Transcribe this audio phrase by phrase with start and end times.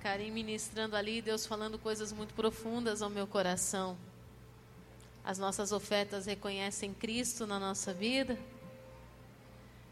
[0.00, 3.98] Karim ministrando ali, Deus falando coisas muito profundas ao meu coração.
[5.22, 8.38] As nossas ofertas reconhecem Cristo na nossa vida?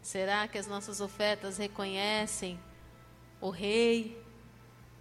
[0.01, 2.59] Será que as nossas ofertas reconhecem
[3.39, 4.19] o Rei,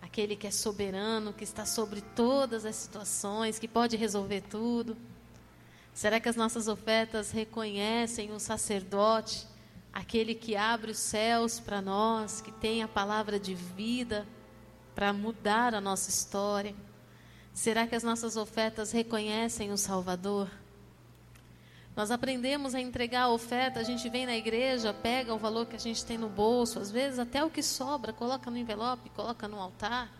[0.02, 4.94] aquele que é soberano, que está sobre todas as situações, que pode resolver tudo?
[5.94, 9.46] Será que as nossas ofertas reconhecem o sacerdote,
[9.90, 14.26] aquele que abre os céus para nós, que tem a palavra de vida?
[14.98, 16.74] Para mudar a nossa história?
[17.54, 20.50] Será que as nossas ofertas reconhecem o Salvador?
[21.94, 25.76] Nós aprendemos a entregar a oferta, a gente vem na igreja, pega o valor que
[25.76, 29.46] a gente tem no bolso, às vezes até o que sobra, coloca no envelope, coloca
[29.46, 30.10] no altar.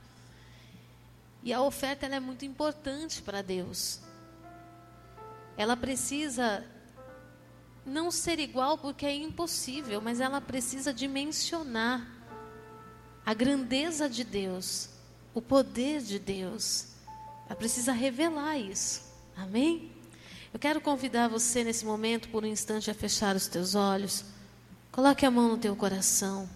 [1.43, 3.99] E a oferta é muito importante para Deus.
[5.57, 6.65] Ela precisa
[7.85, 12.18] não ser igual porque é impossível, mas ela precisa dimensionar
[13.29, 14.89] a grandeza de Deus,
[15.35, 16.87] o poder de Deus.
[17.45, 19.03] Ela precisa revelar isso.
[19.37, 19.93] Amém?
[20.51, 24.25] Eu quero convidar você nesse momento, por um instante, a fechar os teus olhos.
[24.91, 26.49] Coloque a mão no teu coração.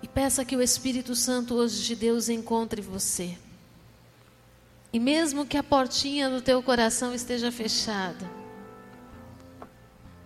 [0.00, 3.36] E peça que o Espírito Santo hoje de Deus encontre você.
[4.92, 8.30] E mesmo que a portinha do teu coração esteja fechada,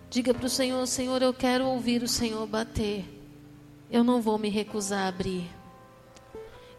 [0.07, 3.20] diga para o Senhor: Senhor, eu quero ouvir o Senhor bater
[3.91, 5.51] eu não vou me recusar a abrir.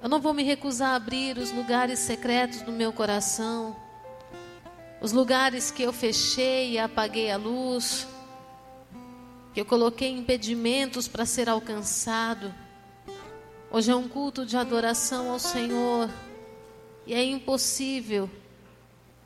[0.02, 3.76] Eu não vou me recusar a abrir os lugares secretos do meu coração,
[5.00, 8.08] os lugares que eu fechei e apaguei a luz,
[9.52, 12.52] que eu coloquei impedimentos para ser alcançado.
[13.70, 16.08] Hoje é um culto de adoração ao Senhor
[17.06, 18.28] e é impossível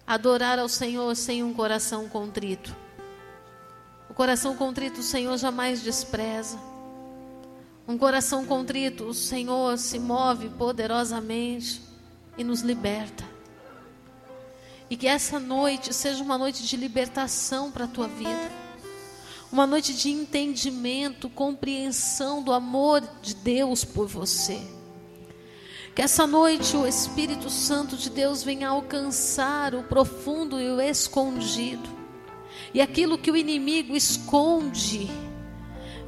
[0.05, 2.75] adorar ao Senhor sem um coração contrito.
[4.11, 6.76] O coração contrito o Senhor jamais despreza.
[7.89, 11.81] Um coração contrito, o Senhor se move poderosamente
[12.37, 13.25] e nos liberta.
[14.91, 18.51] E que essa noite seja uma noite de libertação para a tua vida.
[19.53, 24.61] Uma noite de entendimento, compreensão do amor de Deus por você.
[25.95, 31.89] Que essa noite o Espírito Santo de Deus venha alcançar o profundo e o escondido.
[32.75, 35.09] E aquilo que o inimigo esconde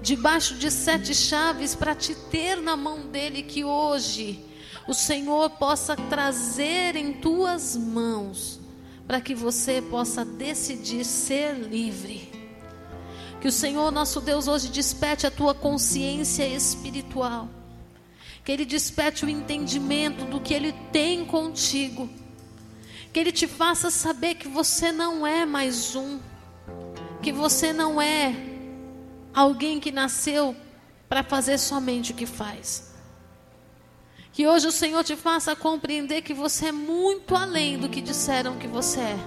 [0.08, 4.42] debaixo de sete chaves para te ter na mão dele, que hoje
[4.86, 8.58] o Senhor possa trazer em tuas mãos,
[9.06, 12.32] para que você possa decidir ser livre.
[13.38, 17.46] Que o Senhor nosso Deus hoje desperte a tua consciência espiritual.
[18.42, 22.08] Que Ele desperte o entendimento do que Ele tem contigo.
[23.12, 26.18] Que Ele te faça saber que você não é mais um.
[27.22, 28.57] Que você não é
[29.38, 30.56] alguém que nasceu
[31.08, 32.92] para fazer somente o que faz.
[34.32, 38.58] Que hoje o Senhor te faça compreender que você é muito além do que disseram
[38.58, 39.18] que você é.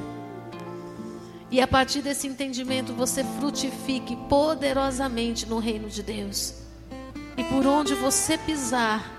[1.49, 6.55] E a partir desse entendimento você frutifique poderosamente no reino de Deus.
[7.37, 9.09] E por onde você pisar,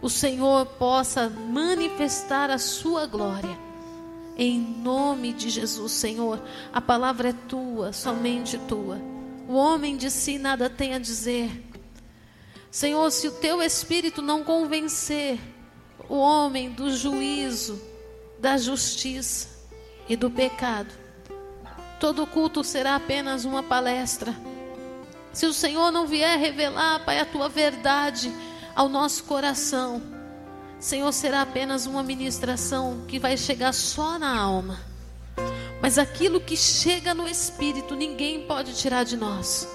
[0.00, 3.58] o Senhor possa manifestar a sua glória.
[4.36, 6.40] Em nome de Jesus, Senhor,
[6.72, 9.19] a palavra é tua, somente tua.
[9.50, 11.50] O homem de si nada tem a dizer.
[12.70, 15.40] Senhor, se o teu espírito não convencer
[16.08, 17.82] o homem do juízo,
[18.38, 19.48] da justiça
[20.08, 20.94] e do pecado,
[21.98, 24.32] todo culto será apenas uma palestra.
[25.32, 28.32] Se o Senhor não vier revelar, Pai, a tua verdade
[28.76, 30.00] ao nosso coração,
[30.78, 34.89] Senhor, será apenas uma ministração que vai chegar só na alma.
[35.82, 39.66] Mas aquilo que chega no espírito, ninguém pode tirar de nós,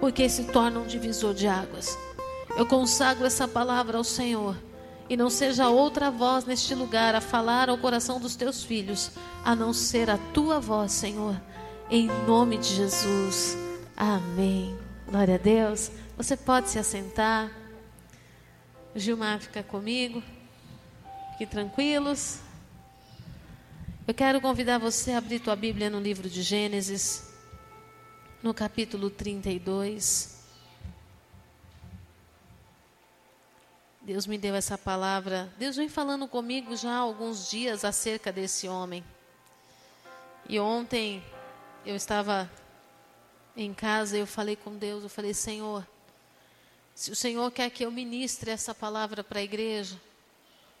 [0.00, 1.98] porque se torna um divisor de águas.
[2.56, 4.56] Eu consagro essa palavra ao Senhor,
[5.08, 9.10] e não seja outra voz neste lugar a falar ao coração dos teus filhos,
[9.44, 11.40] a não ser a tua voz, Senhor,
[11.90, 13.56] em nome de Jesus.
[13.96, 14.78] Amém.
[15.08, 15.90] Glória a Deus.
[16.16, 17.50] Você pode se assentar.
[18.94, 20.22] Gilmar fica comigo.
[21.32, 22.40] Fiquem tranquilos.
[24.08, 27.30] Eu quero convidar você a abrir tua Bíblia no livro de Gênesis,
[28.42, 30.46] no capítulo 32.
[34.00, 35.52] Deus me deu essa palavra.
[35.58, 39.04] Deus vem falando comigo já há alguns dias acerca desse homem.
[40.48, 41.22] E ontem
[41.84, 42.50] eu estava
[43.54, 45.86] em casa e eu falei com Deus, eu falei, Senhor,
[46.94, 50.00] se o Senhor quer que eu ministre essa palavra para a igreja,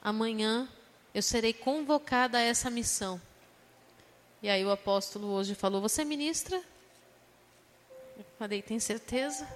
[0.00, 0.66] amanhã
[1.14, 3.20] eu serei convocada a essa missão.
[4.42, 6.56] E aí o apóstolo hoje falou: Você ministra?
[8.16, 9.48] Eu falei: Tem certeza?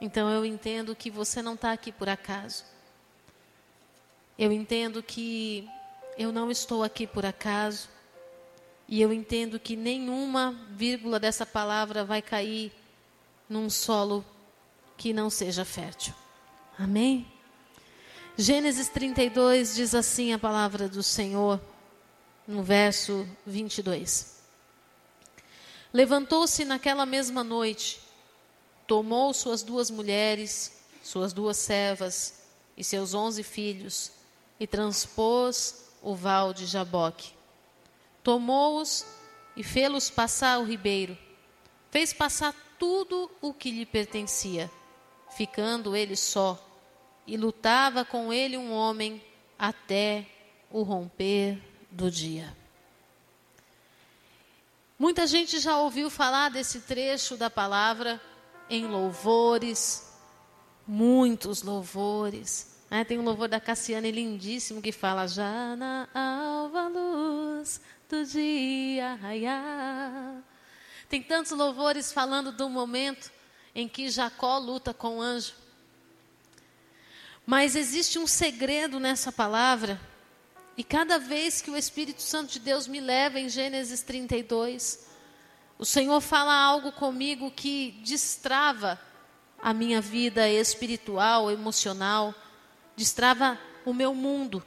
[0.00, 2.64] Então eu entendo que você não está aqui por acaso.
[4.38, 5.68] Eu entendo que
[6.18, 7.88] eu não estou aqui por acaso.
[8.88, 12.72] E eu entendo que nenhuma vírgula dessa palavra vai cair
[13.48, 14.24] num solo
[14.96, 16.14] que não seja fértil.
[16.78, 17.26] Amém?
[18.38, 21.58] Gênesis 32 diz assim a palavra do Senhor,
[22.46, 24.42] no verso 22.
[25.90, 27.98] Levantou-se naquela mesma noite,
[28.86, 30.70] tomou suas duas mulheres,
[31.02, 32.42] suas duas servas
[32.76, 34.12] e seus onze filhos,
[34.60, 37.32] e transpôs o val de Jaboque.
[38.22, 39.06] Tomou-os
[39.56, 41.16] e fê-los passar o ribeiro.
[41.90, 44.70] Fez passar tudo o que lhe pertencia,
[45.34, 46.65] ficando ele só,
[47.26, 49.22] e lutava com ele um homem
[49.58, 50.26] até
[50.70, 51.58] o romper
[51.90, 52.56] do dia.
[54.98, 58.20] Muita gente já ouviu falar desse trecho da palavra
[58.70, 60.10] em louvores,
[60.86, 62.76] muitos louvores.
[62.90, 63.04] Né?
[63.04, 70.42] Tem um louvor da Cassiane lindíssimo que fala: Já na alva luz do dia raiar.
[71.08, 73.30] Tem tantos louvores falando do momento
[73.74, 75.52] em que Jacó luta com o anjo.
[77.46, 80.00] Mas existe um segredo nessa palavra
[80.76, 85.06] e cada vez que o Espírito Santo de Deus me leva em Gênesis 32,
[85.78, 89.00] o Senhor fala algo comigo que destrava
[89.62, 92.34] a minha vida espiritual, emocional,
[92.96, 94.60] destrava o meu mundo.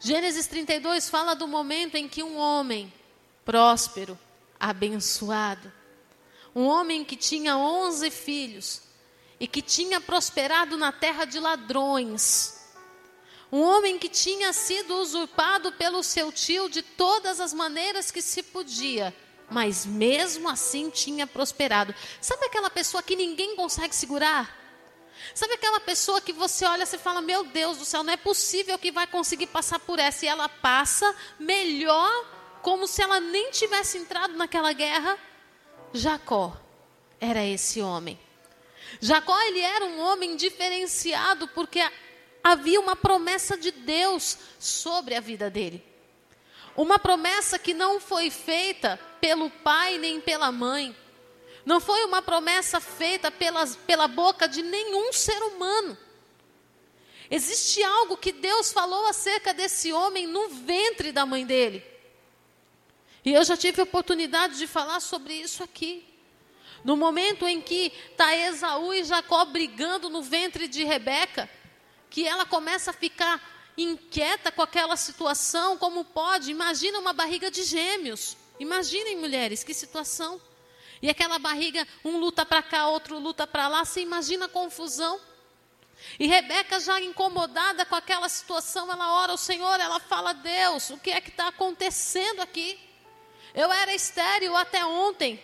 [0.00, 2.92] Gênesis 32 fala do momento em que um homem
[3.44, 4.18] próspero,
[4.58, 5.72] abençoado,
[6.54, 8.89] um homem que tinha 11 filhos
[9.40, 12.60] e que tinha prosperado na terra de ladrões,
[13.50, 18.42] um homem que tinha sido usurpado pelo seu tio de todas as maneiras que se
[18.42, 19.16] podia,
[19.50, 21.92] mas mesmo assim tinha prosperado.
[22.20, 24.56] Sabe aquela pessoa que ninguém consegue segurar?
[25.34, 28.78] Sabe aquela pessoa que você olha e fala: Meu Deus do céu, não é possível
[28.78, 30.24] que vai conseguir passar por essa.
[30.24, 32.10] E ela passa melhor,
[32.62, 35.18] como se ela nem tivesse entrado naquela guerra?
[35.92, 36.56] Jacó
[37.20, 38.18] era esse homem.
[38.98, 41.80] Jacó ele era um homem diferenciado porque
[42.42, 45.84] havia uma promessa de Deus sobre a vida dele.
[46.76, 50.96] Uma promessa que não foi feita pelo pai nem pela mãe.
[51.64, 55.96] Não foi uma promessa feita pelas, pela boca de nenhum ser humano.
[57.30, 61.84] Existe algo que Deus falou acerca desse homem no ventre da mãe dele.
[63.24, 66.09] E eu já tive a oportunidade de falar sobre isso aqui.
[66.84, 71.48] No momento em que está Esaú e Jacó brigando no ventre de Rebeca,
[72.08, 73.40] que ela começa a ficar
[73.76, 76.50] inquieta com aquela situação, como pode?
[76.50, 78.36] Imagina uma barriga de gêmeos.
[78.58, 80.40] Imaginem, mulheres, que situação.
[81.02, 85.18] E aquela barriga, um luta para cá, outro luta para lá, você imagina a confusão.
[86.18, 90.98] E Rebeca, já incomodada com aquela situação, ela ora ao Senhor, ela fala: Deus, o
[90.98, 92.78] que é que está acontecendo aqui?
[93.54, 95.42] Eu era estéril até ontem,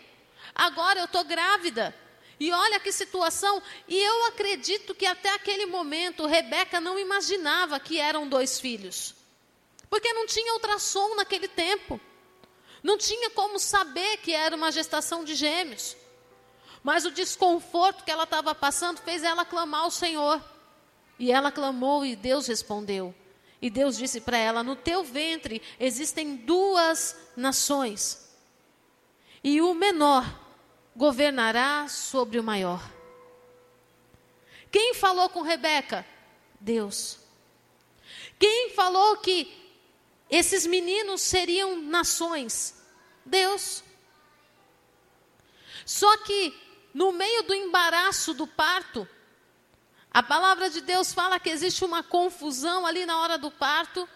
[0.57, 1.95] agora eu estou grávida.
[2.39, 7.99] E olha que situação, e eu acredito que até aquele momento Rebeca não imaginava que
[7.99, 9.15] eram dois filhos.
[9.89, 12.01] Porque não tinha ultrassom naquele tempo.
[12.83, 15.97] Não tinha como saber que era uma gestação de gêmeos.
[16.83, 20.43] Mas o desconforto que ela estava passando fez ela clamar ao Senhor.
[21.19, 23.15] E ela clamou e Deus respondeu.
[23.63, 28.31] E Deus disse para ela: No teu ventre existem duas nações.
[29.43, 30.46] E o menor
[30.97, 32.83] governará sobre o maior.
[34.73, 36.05] Quem falou com Rebeca?
[36.59, 37.19] Deus.
[38.39, 39.53] Quem falou que
[40.31, 42.83] esses meninos seriam nações?
[43.25, 43.85] Deus.
[45.85, 46.59] Só que
[46.93, 49.07] no meio do embaraço do parto,
[50.11, 54.09] a palavra de Deus fala que existe uma confusão ali na hora do parto.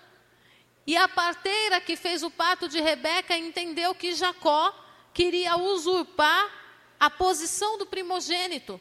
[0.87, 4.75] E a parteira que fez o parto de Rebeca entendeu que Jacó
[5.13, 6.60] queria usurpar
[7.01, 8.79] a posição do primogênito.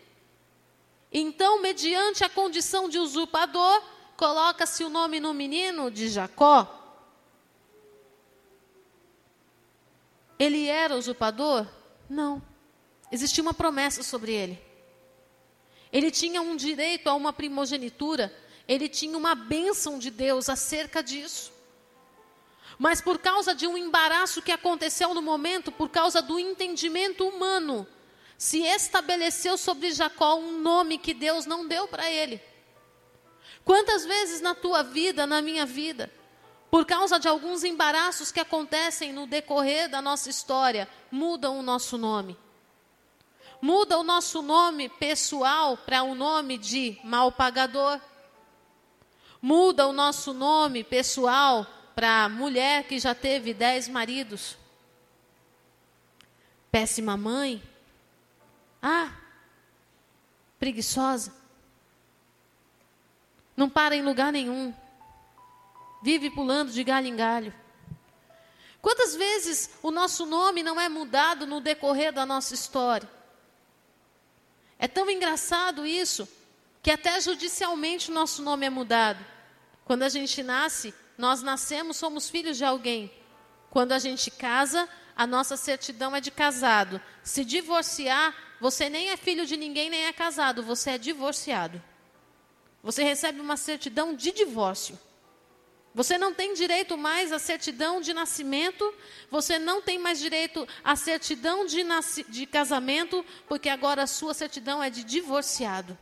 [1.11, 3.81] Então, mediante a condição de usurpador,
[4.17, 6.75] coloca-se o nome no menino de Jacó.
[10.37, 11.65] Ele era usurpador?
[12.09, 12.41] Não.
[13.09, 14.61] Existia uma promessa sobre ele.
[15.91, 18.31] Ele tinha um direito a uma primogenitura,
[18.67, 21.51] ele tinha uma bênção de Deus acerca disso.
[22.77, 27.87] Mas por causa de um embaraço que aconteceu no momento, por causa do entendimento humano,
[28.39, 32.41] se estabeleceu sobre Jacó um nome que Deus não deu para ele.
[33.65, 36.09] Quantas vezes na tua vida, na minha vida,
[36.71, 41.97] por causa de alguns embaraços que acontecem no decorrer da nossa história, mudam o nosso
[41.97, 42.37] nome?
[43.61, 47.99] Muda o nosso nome pessoal para um nome de mal pagador.
[49.41, 54.55] Muda o nosso nome pessoal para mulher que já teve dez maridos.
[56.71, 57.61] Péssima mãe.
[58.81, 59.11] Ah,
[60.59, 61.33] preguiçosa.
[63.55, 64.73] Não para em lugar nenhum.
[66.01, 67.53] Vive pulando de galho em galho.
[68.81, 73.09] Quantas vezes o nosso nome não é mudado no decorrer da nossa história?
[74.77, 76.27] É tão engraçado isso,
[76.81, 79.23] que até judicialmente o nosso nome é mudado.
[79.83, 83.11] Quando a gente nasce, nós nascemos, somos filhos de alguém.
[83.69, 84.87] Quando a gente casa,
[85.19, 87.01] a nossa certidão é de casado.
[87.21, 91.83] Se divorciar, você nem é filho de ninguém, nem é casado, você é divorciado.
[92.81, 94.97] Você recebe uma certidão de divórcio.
[95.93, 98.95] Você não tem direito mais à certidão de nascimento,
[99.29, 101.83] você não tem mais direito à certidão de,
[102.29, 105.97] de casamento, porque agora a sua certidão é de divorciado.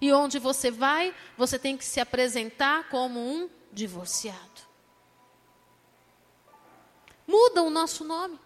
[0.00, 4.65] E onde você vai, você tem que se apresentar como um divorciado.
[7.26, 8.38] Muda o nosso nome.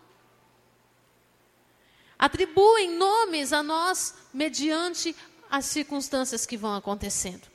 [2.19, 5.15] Atribuem nomes a nós mediante
[5.51, 7.49] as circunstâncias que vão acontecendo.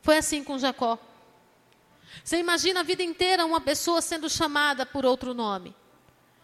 [0.00, 0.98] Foi assim com Jacó.
[2.24, 5.74] Você imagina a vida inteira uma pessoa sendo chamada por outro nome.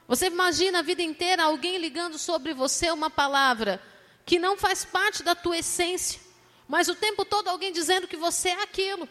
[0.06, 3.82] Você imagina a vida inteira alguém ligando sobre você uma palavra
[4.26, 6.20] que não faz parte da tua essência,
[6.68, 9.08] mas o tempo todo alguém dizendo que você é aquilo.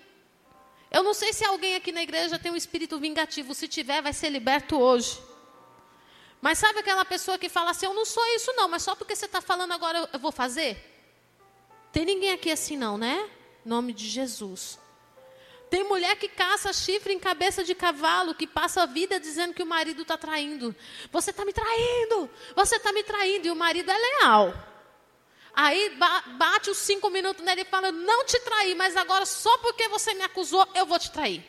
[0.94, 4.14] Eu não sei se alguém aqui na igreja tem um espírito vingativo, se tiver, vai
[4.14, 5.20] ser liberto hoje.
[6.40, 9.16] Mas sabe aquela pessoa que fala assim: Eu não sou isso, não, mas só porque
[9.16, 10.78] você está falando agora eu vou fazer?
[11.92, 13.28] Tem ninguém aqui assim, não, né?
[13.66, 14.80] Nome de Jesus.
[15.70, 19.64] Tem mulher que caça chifre em cabeça de cavalo, que passa a vida dizendo que
[19.64, 20.76] o marido está traindo.
[21.12, 24.54] Você está me traindo, você está me traindo, e o marido é leal.
[25.56, 25.98] Aí
[26.38, 30.14] bate os cinco minutos nele e fala: Não te traí, mas agora só porque você
[30.14, 31.46] me acusou, eu vou te trair.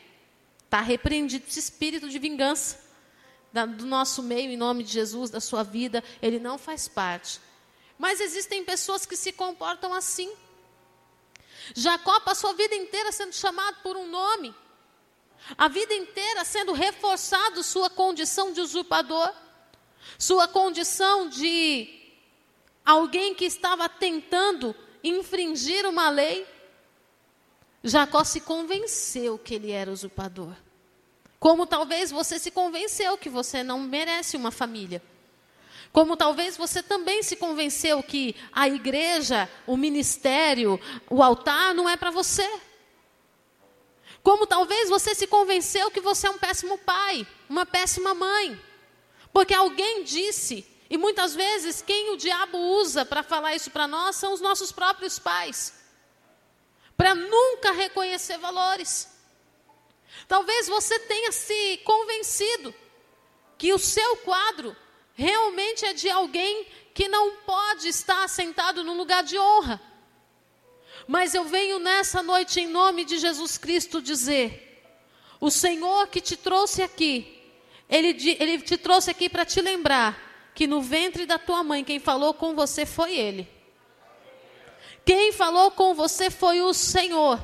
[0.64, 2.84] Está repreendido esse espírito de vingança
[3.76, 7.40] do nosso meio, em nome de Jesus, da sua vida, ele não faz parte.
[7.96, 10.32] Mas existem pessoas que se comportam assim.
[11.74, 14.54] Jacó passou a vida inteira sendo chamado por um nome,
[15.56, 19.32] a vida inteira sendo reforçado sua condição de usurpador,
[20.18, 22.03] sua condição de
[22.84, 26.46] alguém que estava tentando infringir uma lei.
[27.82, 30.54] Jacó se convenceu que ele era usurpador.
[31.38, 35.02] Como talvez você se convenceu que você não merece uma família.
[35.92, 41.96] Como talvez você também se convenceu que a igreja, o ministério, o altar não é
[41.96, 42.48] para você.
[44.22, 48.58] Como talvez você se convenceu que você é um péssimo pai, uma péssima mãe.
[49.32, 54.16] Porque alguém disse, e muitas vezes quem o diabo usa para falar isso para nós
[54.16, 55.74] são os nossos próprios pais.
[56.96, 59.10] Para nunca reconhecer valores.
[60.28, 62.74] Talvez você tenha se convencido
[63.56, 64.76] que o seu quadro
[65.14, 69.80] realmente é de alguém que não pode estar sentado no lugar de honra.
[71.08, 74.84] Mas eu venho nessa noite, em nome de Jesus Cristo, dizer:
[75.40, 77.42] o Senhor que te trouxe aqui,
[77.88, 81.98] Ele, ele te trouxe aqui para te lembrar que no ventre da tua mãe, quem
[81.98, 83.48] falou com você foi Ele.
[85.04, 87.42] Quem falou com você foi o Senhor.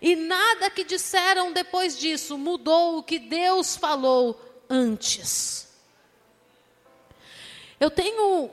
[0.00, 5.68] E nada que disseram depois disso mudou o que Deus falou antes.
[7.80, 8.50] Eu tenho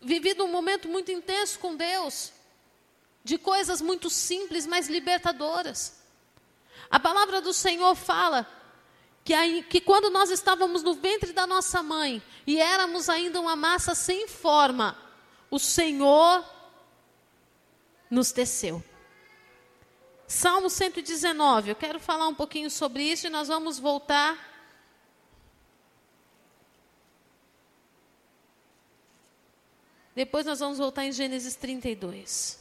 [0.00, 2.32] vivido um momento muito intenso com Deus,
[3.22, 6.00] de coisas muito simples, mas libertadoras.
[6.90, 8.46] A palavra do Senhor fala
[9.28, 13.54] que, aí, que quando nós estávamos no ventre da nossa mãe e éramos ainda uma
[13.54, 14.96] massa sem forma,
[15.50, 16.42] o Senhor
[18.08, 18.82] nos teceu.
[20.26, 24.46] Salmo 119, eu quero falar um pouquinho sobre isso e nós vamos voltar
[30.14, 32.58] Depois nós vamos voltar em Gênesis 32.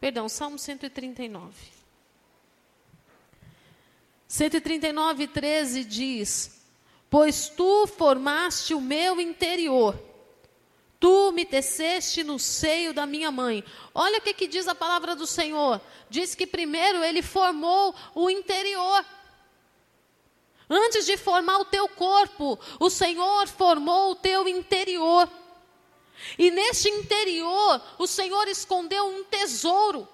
[0.00, 1.77] Perdão, Salmo 139.
[4.28, 6.62] 139, 13 diz:
[7.08, 9.98] Pois tu formaste o meu interior,
[11.00, 13.64] tu me teceste no seio da minha mãe.
[13.94, 15.80] Olha o que, que diz a palavra do Senhor:
[16.10, 19.04] diz que primeiro ele formou o interior.
[20.68, 25.26] Antes de formar o teu corpo, o Senhor formou o teu interior.
[26.38, 30.06] E neste interior, o Senhor escondeu um tesouro.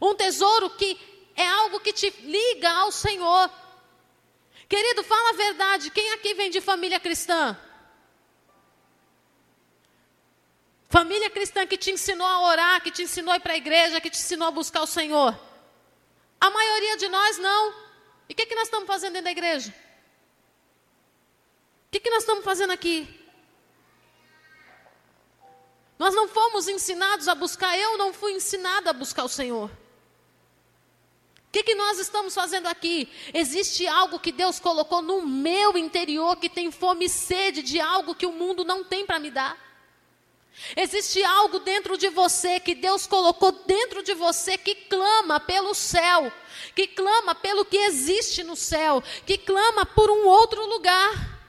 [0.00, 0.96] Um tesouro que
[1.36, 3.50] é algo que te liga ao Senhor,
[4.72, 5.90] Querido, fala a verdade.
[5.90, 7.54] Quem aqui vem de família cristã?
[10.88, 14.00] Família cristã que te ensinou a orar, que te ensinou a ir para a igreja,
[14.00, 15.38] que te ensinou a buscar o Senhor.
[16.40, 17.74] A maioria de nós não.
[18.30, 19.74] E o que, que nós estamos fazendo dentro da igreja?
[21.88, 22.96] O que, que nós estamos fazendo aqui?
[25.98, 29.70] Nós não fomos ensinados a buscar, eu não fui ensinada a buscar o Senhor.
[31.52, 33.06] O que, que nós estamos fazendo aqui?
[33.34, 38.14] Existe algo que Deus colocou no meu interior que tem fome e sede de algo
[38.14, 39.54] que o mundo não tem para me dar.
[40.74, 46.32] Existe algo dentro de você que Deus colocou dentro de você que clama pelo céu,
[46.74, 51.41] que clama pelo que existe no céu, que clama por um outro lugar.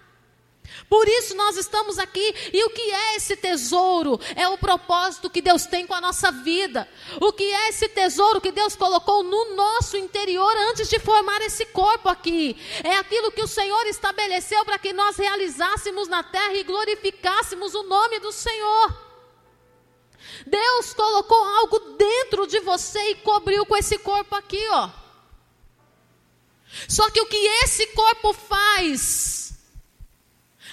[0.90, 2.36] Por isso nós estamos aqui.
[2.54, 4.20] E o que é esse tesouro?
[4.36, 6.88] É o propósito que Deus tem com a nossa vida.
[7.20, 11.66] O que é esse tesouro que Deus colocou no nosso interior antes de formar esse
[11.68, 12.56] corpo aqui?
[12.84, 17.84] É aquilo que o Senhor estabeleceu para que nós realizássemos na terra e glorificássemos o
[17.84, 19.14] nome do Senhor.
[20.46, 24.90] Deus colocou algo dentro de você e cobriu com esse corpo aqui, ó.
[26.88, 29.53] Só que o que esse corpo faz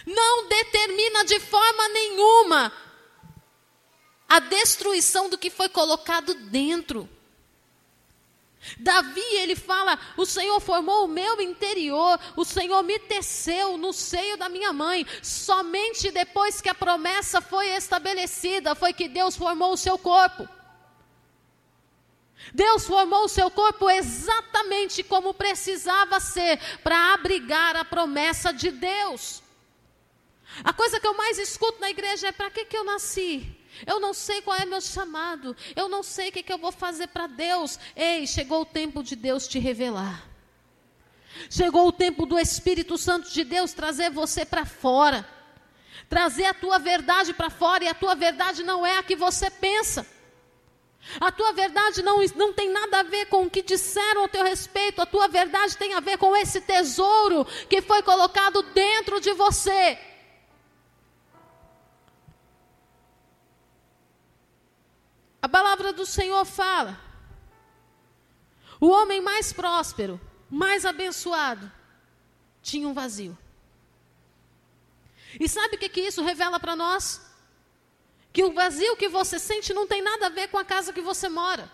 [0.06, 2.72] não determina de forma nenhuma
[4.28, 7.08] a destruição do que foi colocado dentro.
[8.78, 14.36] Davi, ele fala: O Senhor formou o meu interior, o Senhor me teceu no seio
[14.36, 15.06] da minha mãe.
[15.22, 20.48] Somente depois que a promessa foi estabelecida, foi que Deus formou o seu corpo.
[22.54, 29.42] Deus formou o seu corpo exatamente como precisava ser para abrigar a promessa de Deus.
[30.64, 33.56] A coisa que eu mais escuto na igreja é: para que, que eu nasci?
[33.86, 35.56] Eu não sei qual é meu chamado.
[35.74, 37.78] Eu não sei o que, que eu vou fazer para Deus.
[37.96, 40.28] Ei, chegou o tempo de Deus te revelar.
[41.48, 45.26] Chegou o tempo do Espírito Santo de Deus trazer você para fora.
[46.08, 47.84] Trazer a tua verdade para fora.
[47.84, 50.06] E a tua verdade não é a que você pensa.
[51.20, 54.44] A tua verdade não, não tem nada a ver com o que disseram ao teu
[54.44, 55.00] respeito.
[55.00, 59.98] A tua verdade tem a ver com esse tesouro que foi colocado dentro de você.
[65.50, 66.98] Palavra do Senhor fala:
[68.80, 71.70] o homem mais próspero, mais abençoado,
[72.62, 73.36] tinha um vazio.
[75.38, 77.20] E sabe o que, que isso revela para nós?
[78.32, 81.00] Que o vazio que você sente não tem nada a ver com a casa que
[81.00, 81.70] você mora.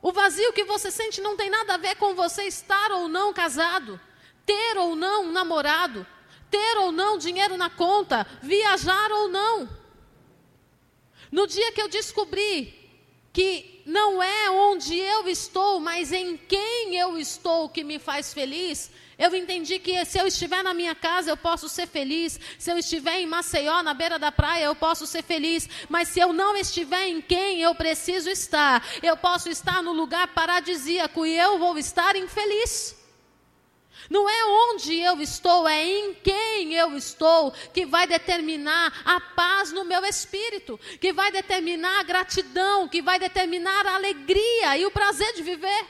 [0.00, 3.32] O vazio que você sente não tem nada a ver com você estar ou não
[3.32, 4.00] casado,
[4.44, 6.06] ter ou não um namorado,
[6.50, 9.68] ter ou não dinheiro na conta, viajar ou não.
[11.36, 12.74] No dia que eu descobri
[13.30, 18.90] que não é onde eu estou, mas em quem eu estou que me faz feliz,
[19.18, 22.40] eu entendi que se eu estiver na minha casa, eu posso ser feliz.
[22.58, 25.68] Se eu estiver em Maceió, na beira da praia, eu posso ser feliz.
[25.90, 30.28] Mas se eu não estiver em quem eu preciso estar, eu posso estar no lugar
[30.28, 32.95] paradisíaco e eu vou estar infeliz.
[34.08, 39.72] Não é onde eu estou, é em quem eu estou que vai determinar a paz
[39.72, 44.90] no meu espírito, que vai determinar a gratidão, que vai determinar a alegria e o
[44.90, 45.86] prazer de viver.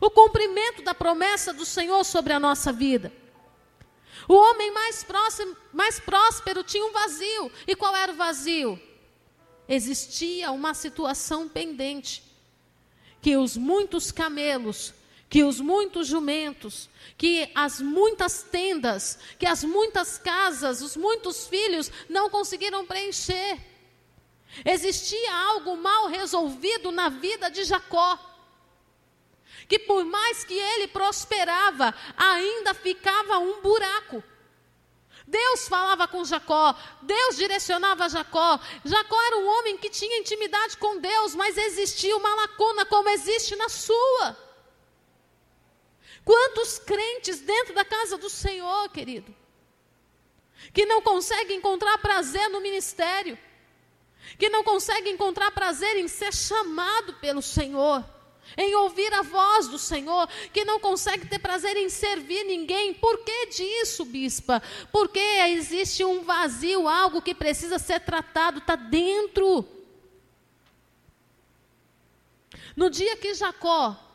[0.00, 3.12] O cumprimento da promessa do Senhor sobre a nossa vida.
[4.28, 7.50] O homem mais próximo, mais próspero tinha um vazio.
[7.66, 8.80] E qual era o vazio?
[9.68, 12.22] Existia uma situação pendente
[13.20, 14.94] que os muitos camelos
[15.30, 21.88] que os muitos jumentos, que as muitas tendas, que as muitas casas, os muitos filhos
[22.08, 23.56] não conseguiram preencher.
[24.64, 28.18] Existia algo mal resolvido na vida de Jacó.
[29.68, 34.24] Que por mais que ele prosperava, ainda ficava um buraco.
[35.28, 38.58] Deus falava com Jacó, Deus direcionava Jacó.
[38.84, 43.54] Jacó era um homem que tinha intimidade com Deus, mas existia uma lacuna como existe
[43.54, 44.49] na sua.
[46.24, 49.34] Quantos crentes dentro da casa do Senhor, querido,
[50.72, 53.38] que não conseguem encontrar prazer no ministério,
[54.38, 58.04] que não conseguem encontrar prazer em ser chamado pelo Senhor,
[58.56, 62.92] em ouvir a voz do Senhor, que não consegue ter prazer em servir ninguém.
[62.94, 64.62] Por que disso, bispa?
[64.92, 69.66] Porque existe um vazio, algo que precisa ser tratado, está dentro.
[72.76, 74.09] No dia que Jacó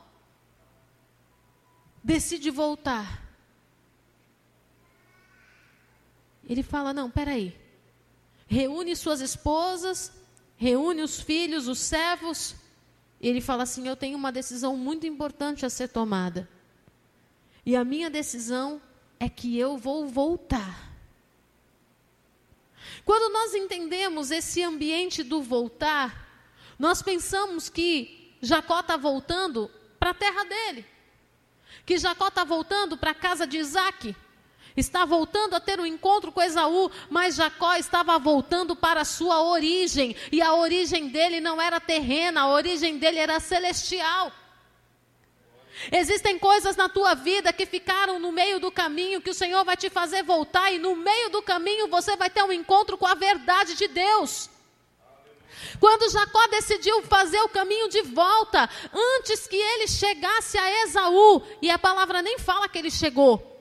[2.05, 3.23] decide voltar.
[6.47, 7.59] Ele fala: Não, peraí.
[8.45, 10.11] Reúne suas esposas,
[10.55, 12.55] reúne os filhos, os servos.
[13.19, 16.47] Ele fala assim: Eu tenho uma decisão muito importante a ser tomada.
[17.65, 18.79] E a minha decisão
[19.19, 20.93] é que eu vou voltar.
[23.03, 26.29] Quando nós entendemos esse ambiente do voltar,
[26.77, 30.85] nós pensamos que Jacó está voltando para a terra dele,
[31.85, 34.15] que Jacó está voltando para a casa de Isaac,
[34.75, 39.41] está voltando a ter um encontro com Esaú, mas Jacó estava voltando para a sua
[39.43, 44.31] origem, e a origem dele não era terrena, a origem dele era celestial.
[45.91, 49.77] Existem coisas na tua vida que ficaram no meio do caminho que o Senhor vai
[49.77, 53.13] te fazer voltar, e no meio do caminho você vai ter um encontro com a
[53.13, 54.49] verdade de Deus.
[55.79, 61.69] Quando Jacó decidiu fazer o caminho de volta, antes que ele chegasse a Esaú, e
[61.69, 63.55] a palavra nem fala que ele chegou,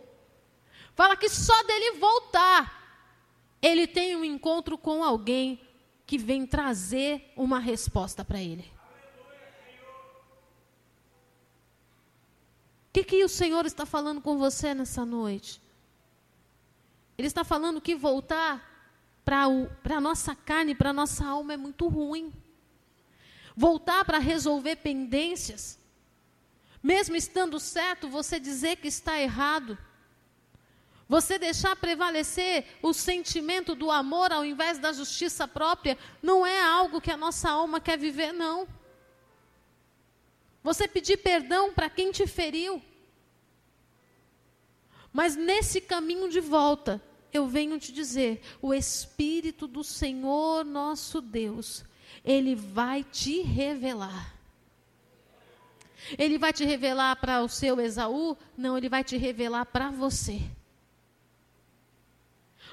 [0.95, 2.83] fala que só dele voltar,
[3.61, 5.61] ele tem um encontro com alguém
[6.07, 8.71] que vem trazer uma resposta para ele.
[12.89, 15.61] O que, que o Senhor está falando com você nessa noite?
[17.17, 18.74] Ele está falando que voltar
[19.25, 22.33] para a nossa carne, para a nossa alma é muito ruim.
[23.57, 25.79] Voltar para resolver pendências,
[26.83, 29.79] mesmo estando certo, você dizer que está errado.
[31.09, 37.01] Você deixar prevalecer o sentimento do amor ao invés da justiça própria, não é algo
[37.01, 38.67] que a nossa alma quer viver, não.
[40.63, 42.83] Você pedir perdão para quem te feriu.
[45.13, 47.01] Mas nesse caminho de volta,
[47.35, 51.85] eu venho te dizer: o Espírito do Senhor nosso Deus,
[52.25, 54.33] ele vai te revelar.
[56.17, 58.37] Ele vai te revelar para o seu Esaú?
[58.57, 60.41] Não, ele vai te revelar para você.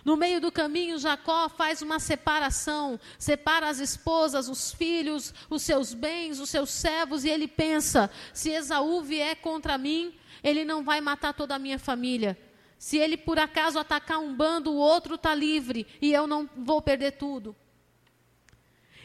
[0.03, 5.93] No meio do caminho, Jacó faz uma separação, separa as esposas, os filhos, os seus
[5.93, 11.01] bens, os seus servos, e ele pensa: se Esaú vier contra mim, ele não vai
[11.01, 12.37] matar toda a minha família.
[12.81, 16.81] Se ele por acaso atacar um bando, o outro está livre e eu não vou
[16.81, 17.55] perder tudo.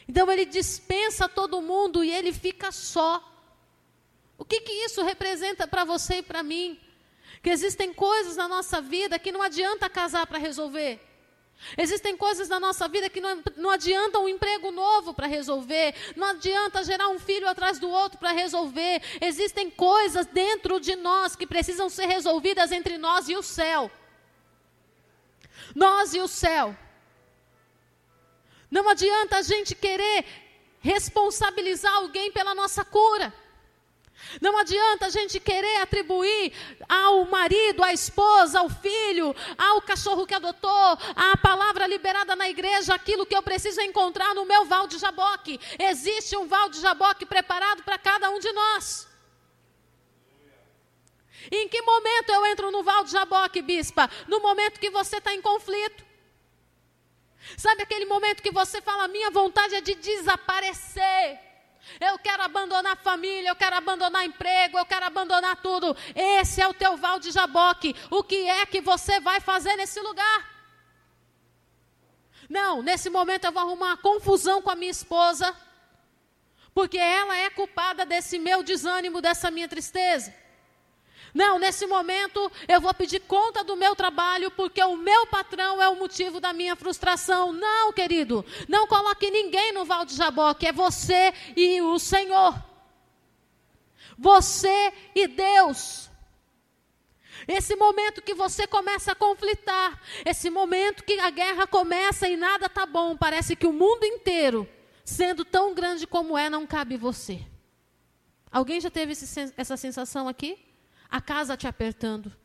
[0.07, 3.23] Então ele dispensa todo mundo e ele fica só.
[4.35, 6.79] O que, que isso representa para você e para mim?
[7.43, 10.99] Que existem coisas na nossa vida que não adianta casar para resolver.
[11.77, 16.27] Existem coisas na nossa vida que não, não adianta um emprego novo para resolver, não
[16.27, 19.01] adianta gerar um filho atrás do outro para resolver.
[19.19, 23.91] Existem coisas dentro de nós que precisam ser resolvidas entre nós e o céu.
[25.75, 26.75] Nós e o céu.
[28.69, 30.25] Não adianta a gente querer
[30.79, 33.33] responsabilizar alguém pela nossa cura.
[34.41, 36.53] Não adianta a gente querer atribuir
[36.89, 42.93] ao marido, à esposa, ao filho, ao cachorro que adotou, à palavra liberada na igreja,
[42.93, 45.59] aquilo que eu preciso encontrar no meu val de jaboque.
[45.79, 49.07] Existe um val de jaboque preparado para cada um de nós.
[51.51, 54.09] Em que momento eu entro no val de jaboque, bispa?
[54.27, 56.05] No momento que você está em conflito.
[57.55, 61.46] Sabe aquele momento que você fala, minha vontade é de desaparecer.
[61.99, 65.95] Eu quero abandonar família, eu quero abandonar emprego, eu quero abandonar tudo.
[66.15, 67.95] Esse é o teu val de Jaboque.
[68.11, 70.57] O que é que você vai fazer nesse lugar?
[72.49, 75.53] Não, nesse momento eu vou arrumar uma confusão com a minha esposa,
[76.73, 80.33] porque ela é culpada desse meu desânimo, dessa minha tristeza.
[81.37, 85.87] Não, nesse momento eu vou pedir conta do meu trabalho porque o meu patrão é
[85.87, 87.53] o motivo da minha frustração.
[87.53, 92.55] Não, querido, não coloque ninguém no Val de Jabó, que é você e o Senhor.
[94.17, 96.09] Você e Deus.
[97.47, 102.65] Esse momento que você começa a conflitar, esse momento que a guerra começa e nada
[102.65, 104.67] está bom, parece que o mundo inteiro,
[105.05, 107.45] sendo tão grande como é, não cabe você.
[108.51, 110.66] Alguém já teve esse, essa sensação aqui?
[111.09, 112.35] A casa te apertando,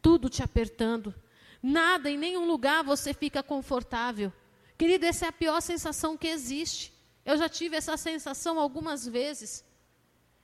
[0.00, 1.14] tudo te apertando,
[1.62, 4.32] nada em nenhum lugar você fica confortável.
[4.76, 6.92] Querido, essa é a pior sensação que existe.
[7.24, 9.64] Eu já tive essa sensação algumas vezes.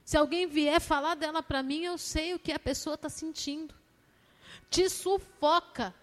[0.05, 3.75] Se alguém vier falar dela para mim, eu sei o que a pessoa está sentindo.
[4.71, 5.95] Te sufoca.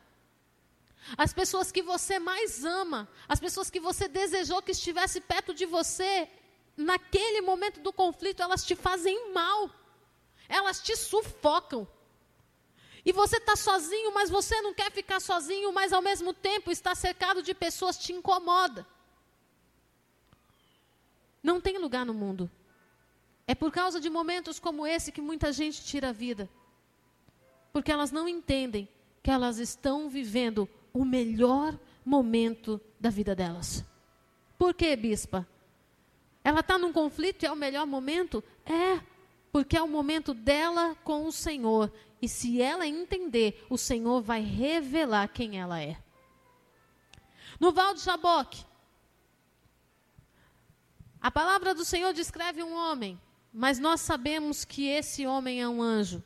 [1.17, 5.65] As pessoas que você mais ama, as pessoas que você desejou que estivesse perto de
[5.65, 6.27] você,
[6.75, 9.69] naquele momento do conflito, elas te fazem mal.
[10.47, 11.87] Elas te sufocam.
[13.05, 16.93] E você está sozinho, mas você não quer ficar sozinho, mas ao mesmo tempo está
[16.93, 18.85] cercado de pessoas te incomoda.
[21.41, 22.51] Não tem lugar no mundo.
[23.47, 26.49] É por causa de momentos como esse que muita gente tira a vida.
[27.71, 28.89] Porque elas não entendem
[29.23, 33.85] que elas estão vivendo o melhor momento da vida delas.
[34.57, 35.47] Por quê, bispa?
[36.43, 38.43] Ela está num conflito e é o melhor momento?
[38.65, 38.99] É,
[39.57, 41.91] porque é o momento dela com o Senhor.
[42.21, 45.97] E se ela entender, o Senhor vai revelar quem ela é.
[47.59, 48.63] No Val de Jaboque,
[51.19, 53.19] a palavra do Senhor descreve um homem,
[53.51, 56.23] mas nós sabemos que esse homem é um anjo.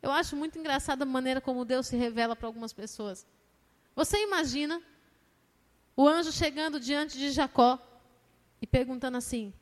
[0.00, 3.26] Eu acho muito engraçada a maneira como Deus se revela para algumas pessoas.
[3.96, 4.80] Você imagina
[5.96, 7.84] o anjo chegando diante de Jacó
[8.62, 9.52] e perguntando assim: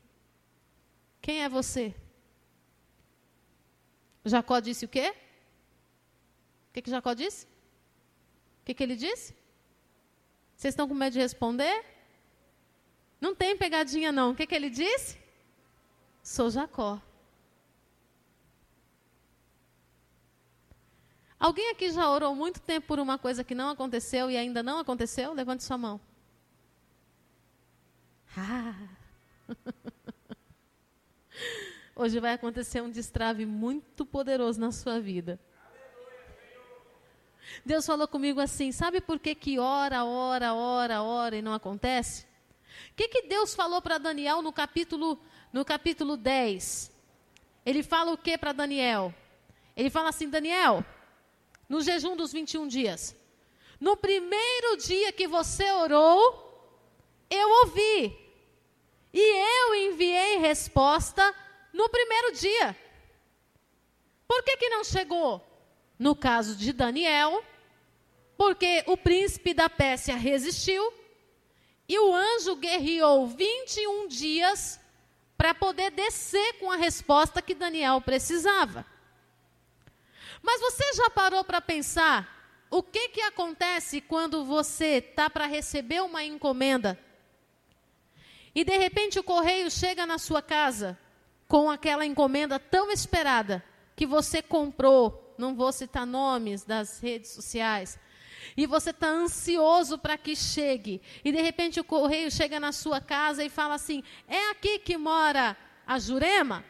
[1.25, 1.95] Quem é você?
[4.23, 5.09] Jacó disse o quê?
[6.69, 7.47] O que, que Jacó disse?
[8.61, 9.35] O que, que ele disse?
[10.55, 11.83] Vocês estão com medo de responder?
[13.19, 14.29] Não tem pegadinha, não.
[14.29, 15.17] O que, que ele disse?
[16.21, 17.01] Sou Jacó.
[21.39, 24.77] Alguém aqui já orou muito tempo por uma coisa que não aconteceu e ainda não
[24.77, 25.33] aconteceu?
[25.33, 25.99] Levante sua mão.
[28.37, 28.75] Ah.
[31.97, 35.39] Hoje vai acontecer um destrave muito poderoso na sua vida.
[37.65, 42.25] Deus falou comigo assim: sabe por que, que ora, ora, ora, ora e não acontece?
[42.91, 45.17] O que, que Deus falou para Daniel no capítulo,
[45.53, 46.91] no capítulo 10?
[47.65, 49.15] Ele fala o que para Daniel?
[49.73, 50.83] Ele fala assim: Daniel,
[51.69, 53.15] no jejum dos 21 dias,
[53.79, 56.77] no primeiro dia que você orou,
[57.29, 58.19] eu ouvi.
[59.13, 61.33] E eu enviei resposta
[61.75, 62.75] no primeiro dia.
[64.25, 65.45] Por que, que não chegou?
[65.99, 67.43] No caso de Daniel,
[68.37, 70.93] porque o príncipe da Pérsia resistiu
[71.87, 74.79] e o anjo guerreou 21 dias
[75.37, 78.85] para poder descer com a resposta que Daniel precisava.
[80.41, 86.01] Mas você já parou para pensar o que, que acontece quando você está para receber
[86.01, 86.97] uma encomenda
[88.53, 90.97] e de repente o correio chega na sua casa
[91.47, 93.63] com aquela encomenda tão esperada
[93.95, 97.99] que você comprou, não vou citar nomes das redes sociais,
[98.57, 102.99] e você está ansioso para que chegue, e de repente o correio chega na sua
[102.99, 106.63] casa e fala assim: é aqui que mora a Jurema?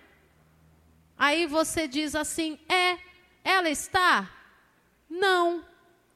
[1.18, 2.98] Aí você diz assim: é,
[3.44, 4.32] ela está?
[5.10, 5.64] Não.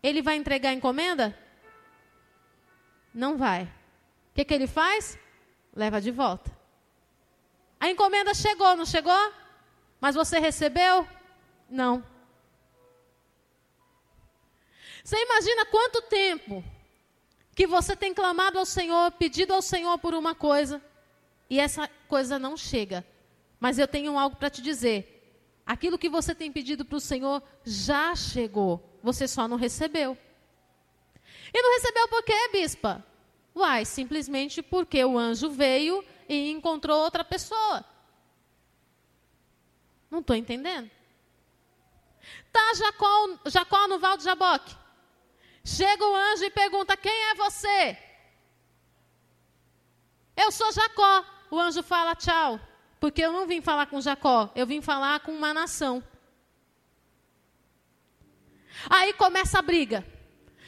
[0.02, 1.38] Ele vai entregar a encomenda?
[3.14, 3.64] Não vai.
[3.64, 5.18] O que, que ele faz?
[5.76, 6.52] leva de volta.
[7.80, 9.34] A encomenda chegou, não chegou?
[10.02, 11.08] Mas você recebeu?
[11.70, 12.04] Não.
[15.04, 16.64] Você imagina quanto tempo
[17.56, 20.82] que você tem clamado ao Senhor, pedido ao Senhor por uma coisa,
[21.50, 23.06] e essa coisa não chega.
[23.60, 25.16] Mas eu tenho algo para te dizer.
[25.66, 29.00] Aquilo que você tem pedido para o Senhor já chegou.
[29.04, 30.18] Você só não recebeu.
[31.54, 33.06] E não recebeu por quê, bispa?
[33.56, 37.84] Uai, simplesmente porque o anjo veio e encontrou outra pessoa.
[40.12, 40.90] Não estou entendendo.
[42.52, 44.76] Tá Jacó, Jacó no Val de Jaboque.
[45.66, 47.98] Chega o anjo e pergunta: Quem é você?
[50.38, 51.26] Eu sou Jacó.
[51.50, 52.60] O anjo fala: Tchau.
[53.00, 56.04] Porque eu não vim falar com Jacó, eu vim falar com uma nação.
[58.90, 60.06] Aí começa a briga.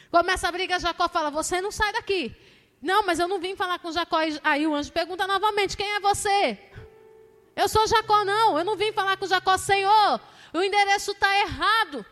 [0.10, 2.36] Começa a briga, Jacó fala: Você não sai daqui.
[2.82, 4.18] Não, mas eu não vim falar com Jacó.
[4.44, 6.58] Aí o anjo pergunta novamente: Quem é você?
[7.56, 8.58] Eu sou Jacó, não.
[8.58, 10.20] Eu não vim falar com Jacó, Senhor.
[10.54, 12.06] O endereço está errado.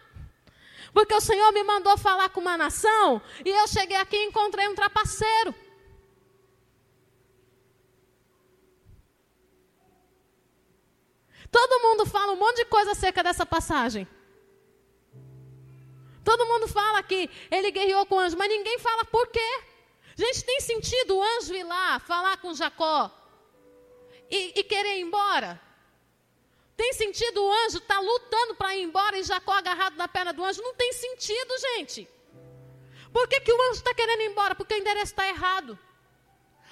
[0.94, 4.68] Porque o Senhor me mandou falar com uma nação e eu cheguei aqui e encontrei
[4.68, 5.54] um trapaceiro.
[11.52, 14.08] Todo mundo fala um monte de coisa acerca dessa passagem.
[16.24, 19.64] Todo mundo fala que ele guerreou com o anjo, mas ninguém fala por quê.
[20.20, 23.10] Gente, tem sentido o anjo ir lá falar com Jacó
[24.30, 25.58] e, e querer ir embora?
[26.76, 30.34] Tem sentido o anjo estar tá lutando para ir embora e Jacó agarrado na perna
[30.34, 30.62] do anjo?
[30.62, 32.06] Não tem sentido, gente.
[33.14, 34.56] Por que, que o anjo está querendo ir embora?
[34.56, 35.80] Porque o endereço está errado.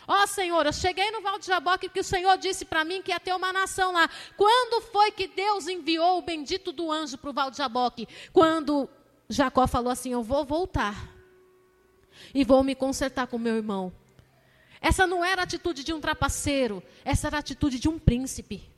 [0.06, 3.02] Ó oh, Senhor, eu cheguei no Val de Jaboque que o Senhor disse para mim
[3.02, 4.10] que ia ter uma nação lá.
[4.36, 8.10] Quando foi que Deus enviou o bendito do anjo para o Val de Jaboque?
[8.34, 8.90] Quando
[9.30, 11.17] Jacó falou assim: Eu vou voltar
[12.34, 13.92] e vou me consertar com meu irmão.
[14.82, 18.70] Essa não era a atitude de um trapaceiro, essa era a atitude de um príncipe.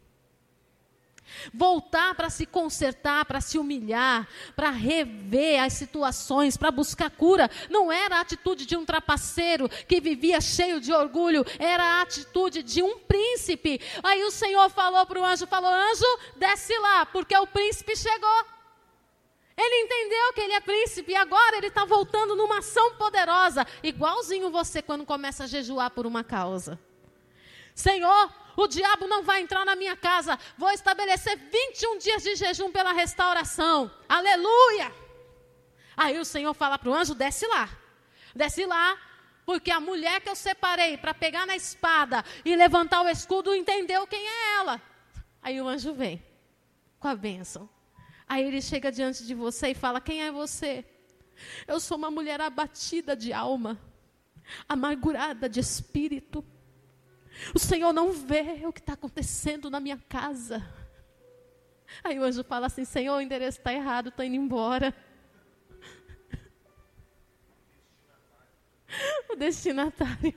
[1.53, 7.91] Voltar para se consertar, para se humilhar, para rever as situações, para buscar cura, não
[7.91, 12.81] era a atitude de um trapaceiro que vivia cheio de orgulho, era a atitude de
[12.81, 13.79] um príncipe.
[14.03, 18.58] Aí o Senhor falou para o anjo: falou, anjo, desce lá, porque o príncipe chegou.
[19.61, 24.49] Ele entendeu que ele é príncipe e agora ele está voltando numa ação poderosa, igualzinho
[24.49, 26.79] você quando começa a jejuar por uma causa.
[27.75, 30.39] Senhor, o diabo não vai entrar na minha casa.
[30.57, 33.91] Vou estabelecer 21 dias de jejum pela restauração.
[34.07, 34.93] Aleluia!
[35.97, 37.69] Aí o Senhor fala para o anjo: desce lá.
[38.33, 38.97] Desce lá,
[39.45, 44.07] porque a mulher que eu separei para pegar na espada e levantar o escudo entendeu
[44.07, 44.81] quem é ela.
[45.41, 46.23] Aí o anjo vem
[46.97, 47.69] com a bênção.
[48.29, 50.85] Aí ele chega diante de você e fala: Quem é você?
[51.67, 53.79] Eu sou uma mulher abatida de alma,
[54.67, 56.45] amargurada de espírito.
[57.55, 60.63] O Senhor não vê o que está acontecendo na minha casa.
[62.03, 64.95] Aí o anjo fala assim: Senhor, o endereço está errado, estou indo embora.
[69.31, 70.33] O destinatário.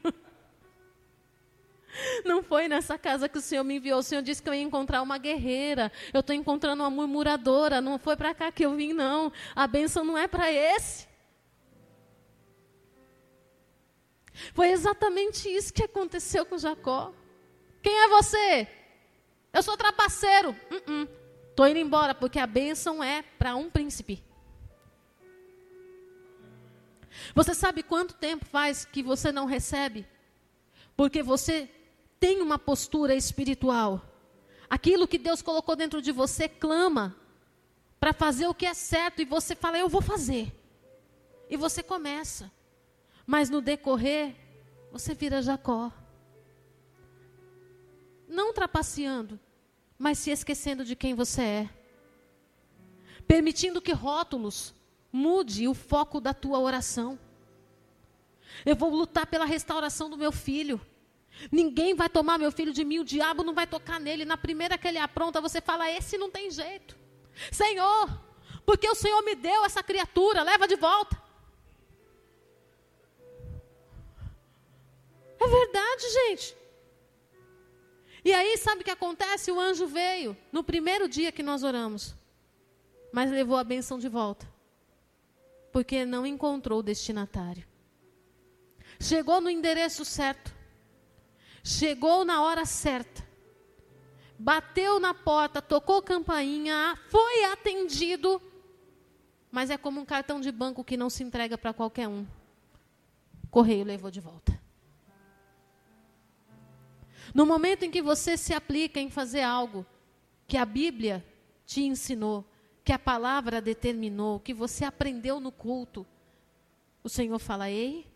[2.25, 3.99] Não foi nessa casa que o Senhor me enviou.
[3.99, 5.93] O Senhor disse que eu ia encontrar uma guerreira.
[6.13, 7.81] Eu estou encontrando uma murmuradora.
[7.81, 9.33] Não foi para cá que eu vim, não.
[9.55, 11.07] A bênção não é para esse.
[14.55, 17.13] Foi exatamente isso que aconteceu com Jacó.
[17.83, 18.69] Quem é você?
[19.53, 20.57] Eu sou trapaceiro.
[20.71, 21.71] Estou uh -uh.
[21.71, 24.25] indo embora, porque a bênção é para um príncipe.
[27.35, 30.07] Você sabe quanto tempo faz que você não recebe?
[30.97, 31.69] Porque você
[32.23, 34.01] tem uma postura espiritual.
[34.71, 37.17] Aquilo que Deus colocou dentro de você clama
[37.99, 40.55] para fazer o que é certo e você fala, eu vou fazer.
[41.51, 42.49] E você começa.
[43.27, 44.37] Mas no decorrer,
[44.93, 45.93] você vira Jacó.
[48.29, 49.41] Não trapaceando,
[49.99, 51.71] mas se esquecendo de quem você é.
[53.27, 54.73] Permitindo que rótulos
[55.11, 57.19] mude o foco da tua oração.
[58.65, 60.81] Eu vou lutar pela restauração do meu filho.
[61.51, 64.25] Ninguém vai tomar meu filho de mim, o diabo não vai tocar nele.
[64.25, 66.97] Na primeira que ele apronta, você fala: Esse não tem jeito.
[67.51, 68.09] Senhor,
[68.65, 71.21] porque o Senhor me deu essa criatura, leva de volta.
[75.41, 76.57] É verdade, gente.
[78.25, 79.51] E aí, sabe o que acontece?
[79.51, 82.15] O anjo veio no primeiro dia que nós oramos,
[83.13, 84.49] mas levou a benção de volta,
[85.73, 87.67] porque não encontrou o destinatário.
[89.01, 90.55] Chegou no endereço certo,
[91.63, 93.27] chegou na hora certa,
[94.39, 98.43] bateu na porta, tocou campainha, foi atendido,
[99.51, 102.27] mas é como um cartão de banco que não se entrega para qualquer um.
[103.51, 104.61] correio levou de volta.
[107.35, 109.87] No momento em que você se aplica em fazer algo
[110.47, 111.25] que a Bíblia
[111.65, 112.45] te ensinou,
[112.85, 116.07] que a palavra determinou, que você aprendeu no culto,
[117.03, 118.07] o Senhor fala: Ei,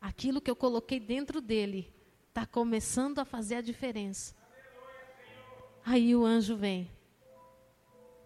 [0.00, 1.93] aquilo que eu coloquei dentro dele
[2.34, 4.34] Está começando a fazer a diferença.
[5.86, 6.90] Aí o anjo vem,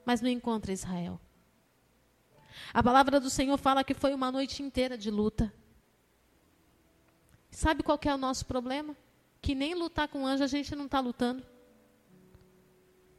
[0.02, 1.20] mas não encontra Israel.
[2.72, 5.52] A palavra do Senhor fala que foi uma noite inteira de luta.
[7.50, 8.96] Sabe qual é o nosso problema?
[9.42, 11.44] Que nem lutar com anjo a gente não está lutando.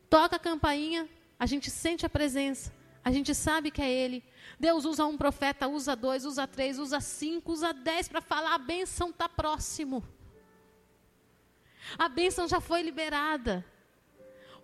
[0.10, 2.74] Toca a campainha, a gente sente a presença,
[3.06, 4.24] a gente sabe que é Ele.
[4.60, 8.58] Deus usa um profeta, usa dois, usa três, usa cinco, usa dez para falar a
[8.58, 10.04] bênção está próximo.
[11.98, 13.66] A bênção já foi liberada.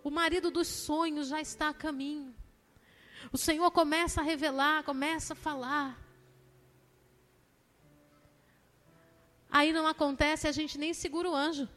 [0.03, 2.33] O marido dos sonhos já está a caminho.
[3.31, 5.99] O Senhor começa a revelar, começa a falar.
[9.49, 11.67] Aí não acontece, a gente nem segura o anjo.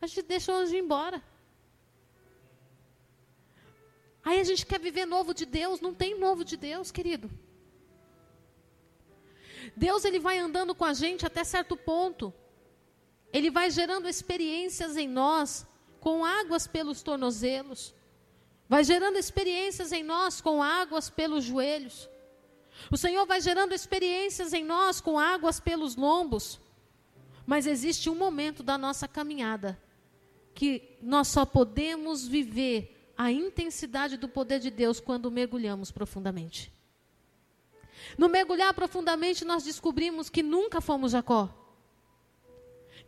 [0.00, 1.22] A gente deixa o anjo ir embora.
[4.24, 7.30] Aí a gente quer viver novo de Deus, não tem novo de Deus, querido.
[9.76, 12.34] Deus ele vai andando com a gente até certo ponto.
[13.32, 15.66] Ele vai gerando experiências em nós
[16.00, 17.94] com águas pelos tornozelos.
[18.68, 22.08] Vai gerando experiências em nós com águas pelos joelhos.
[22.90, 26.60] O Senhor vai gerando experiências em nós com águas pelos lombos.
[27.46, 29.80] Mas existe um momento da nossa caminhada
[30.54, 36.72] que nós só podemos viver a intensidade do poder de Deus quando mergulhamos profundamente.
[38.16, 41.67] No mergulhar profundamente, nós descobrimos que nunca fomos Jacó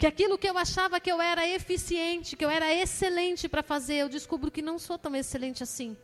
[0.01, 3.97] que aquilo que eu achava que eu era eficiente, que eu era excelente para fazer,
[3.97, 5.95] eu descubro que não sou tão excelente assim.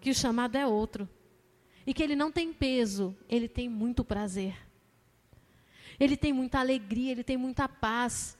[0.00, 1.06] Que o chamado é outro.
[1.86, 4.56] E que ele não tem peso, ele tem muito prazer.
[6.00, 8.38] Ele tem muita alegria, ele tem muita paz.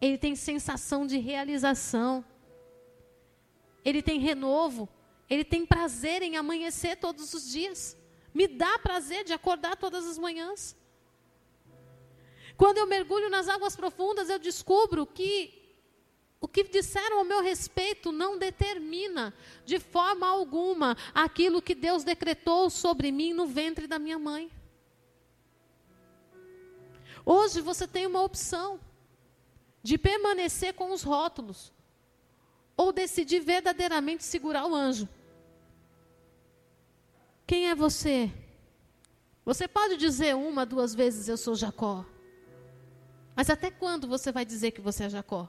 [0.00, 2.24] Ele tem sensação de realização.
[3.84, 4.88] Ele tem renovo.
[5.28, 7.94] Ele tem prazer em amanhecer todos os dias.
[8.32, 10.74] Me dá prazer de acordar todas as manhãs.
[12.60, 15.30] Quando eu mergulho nas águas profundas, eu descubro que
[16.38, 19.32] o que disseram ao meu respeito não determina
[19.64, 24.52] de forma alguma aquilo que Deus decretou sobre mim no ventre da minha mãe.
[27.24, 28.78] Hoje você tem uma opção.
[29.82, 31.72] de permanecer com os rótulos
[32.76, 35.08] ou decidir verdadeiramente segurar o anjo.
[37.46, 38.30] Quem é você?
[39.46, 42.04] Você pode dizer uma, duas vezes eu sou Jacó.
[43.34, 45.48] Mas até quando você vai dizer que você é Jacó?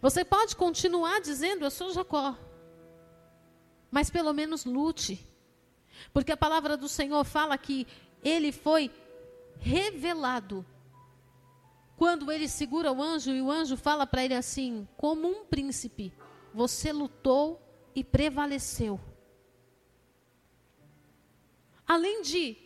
[0.00, 2.36] Você pode continuar dizendo eu sou Jacó.
[3.90, 5.26] Mas pelo menos lute.
[6.12, 7.86] Porque a palavra do Senhor fala que
[8.22, 8.90] ele foi
[9.58, 10.64] revelado.
[11.96, 16.12] Quando ele segura o anjo e o anjo fala para ele assim: como um príncipe,
[16.52, 17.60] você lutou
[17.94, 18.98] e prevaleceu.
[21.86, 22.56] Além de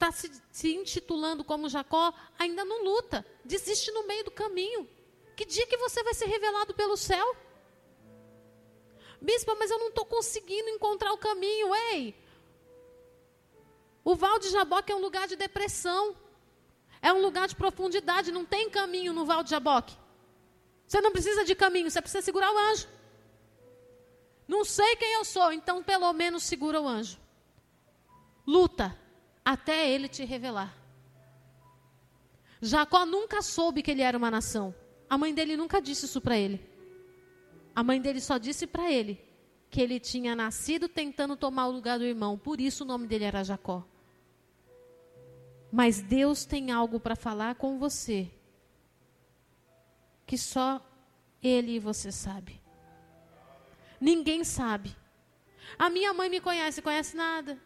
[0.00, 4.88] estar tá se, se intitulando como Jacó, ainda não luta, desiste no meio do caminho.
[5.36, 7.36] Que dia que você vai ser revelado pelo céu?
[9.20, 11.74] Bispa, mas eu não estou conseguindo encontrar o caminho.
[11.74, 12.14] Ei,
[14.02, 16.16] o Val de Jaboque é um lugar de depressão.
[17.02, 18.32] É um lugar de profundidade.
[18.32, 19.96] Não tem caminho no Val de Jaboque.
[20.86, 22.88] Você não precisa de caminho, você precisa segurar o anjo.
[24.48, 27.18] Não sei quem eu sou, então pelo menos segura o anjo.
[28.46, 28.98] Luta
[29.44, 30.76] até ele te revelar.
[32.60, 34.74] Jacó nunca soube que ele era uma nação.
[35.08, 36.64] A mãe dele nunca disse isso para ele.
[37.74, 39.18] A mãe dele só disse para ele
[39.70, 43.24] que ele tinha nascido tentando tomar o lugar do irmão, por isso o nome dele
[43.24, 43.86] era Jacó.
[45.72, 48.30] Mas Deus tem algo para falar com você
[50.26, 50.84] que só
[51.42, 52.60] ele e você sabe.
[54.00, 54.96] Ninguém sabe.
[55.78, 57.58] A minha mãe me conhece, conhece nada.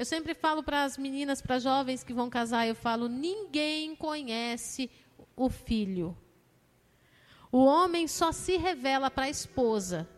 [0.00, 4.90] Eu sempre falo para as meninas, para jovens que vão casar, eu falo: ninguém conhece
[5.36, 6.16] o filho.
[7.52, 10.08] O homem só se revela para a esposa.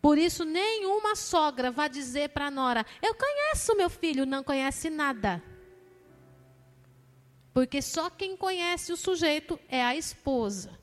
[0.00, 4.88] Por isso, nenhuma sogra vai dizer para a nora: Eu conheço meu filho, não conhece
[4.88, 5.42] nada.
[7.52, 10.78] Porque só quem conhece o sujeito é a esposa.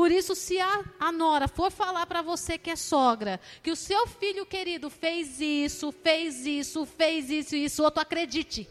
[0.00, 3.76] Por isso, se a, a nora for falar para você que é sogra, que o
[3.76, 8.66] seu filho querido fez isso, fez isso, fez isso e isso, outro acredite.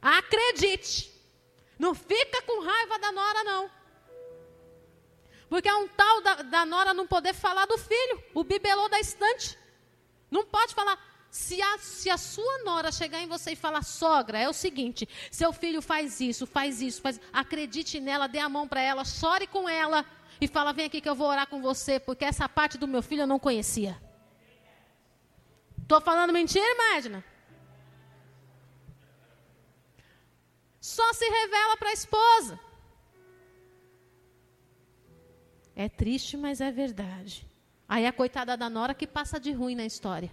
[0.00, 1.12] Acredite.
[1.78, 3.70] Não fica com raiva da nora, não.
[5.50, 8.98] Porque é um tal da, da nora não poder falar do filho, o bibelô da
[8.98, 9.58] estante.
[10.30, 10.98] Não pode falar.
[11.30, 15.08] Se a, se a sua nora chegar em você e falar, sogra, é o seguinte:
[15.30, 17.20] seu filho faz isso, faz isso, faz.
[17.32, 20.04] Acredite nela, dê a mão para ela, chore com ela
[20.40, 23.02] e fala: vem aqui que eu vou orar com você, porque essa parte do meu
[23.02, 24.00] filho eu não conhecia.
[25.82, 27.24] Estou falando mentira, imagina?
[30.80, 32.58] só se revela para a esposa.
[35.76, 37.46] É triste, mas é verdade.
[37.88, 40.30] Aí a coitada da Nora que passa de ruim na história.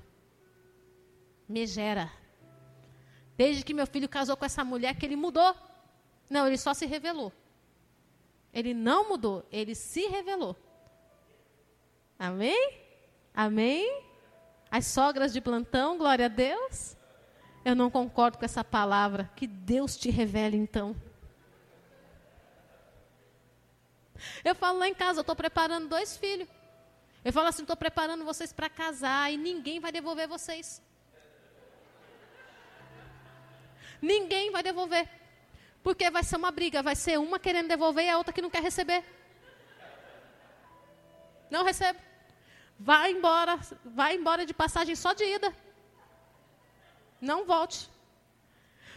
[1.48, 2.12] Megera.
[3.36, 5.56] Desde que meu filho casou com essa mulher, que ele mudou.
[6.30, 7.32] Não, ele só se revelou.
[8.54, 10.56] Ele não mudou, ele se revelou.
[12.18, 12.82] Amém?
[13.34, 14.04] Amém?
[14.72, 16.98] As sogras de plantão, glória a Deus.
[17.64, 19.30] Eu não concordo com essa palavra.
[19.36, 20.96] Que Deus te revele então.
[24.44, 26.50] Eu falo lá em casa, eu estou preparando dois filhos.
[27.24, 30.82] Eu falo assim, estou preparando vocês para casar e ninguém vai devolver vocês.
[34.02, 35.08] Ninguém vai devolver.
[35.84, 38.50] Porque vai ser uma briga, vai ser uma querendo devolver e a outra que não
[38.50, 39.04] quer receber.
[41.50, 42.00] Não recebe.
[42.80, 45.54] Vai embora, vai embora de passagem só de ida.
[47.20, 47.90] Não volte.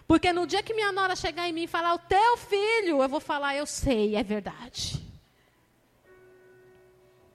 [0.06, 3.08] Porque no dia que minha nora chegar em mim e falar, o teu filho, eu
[3.08, 5.00] vou falar, eu sei, é verdade.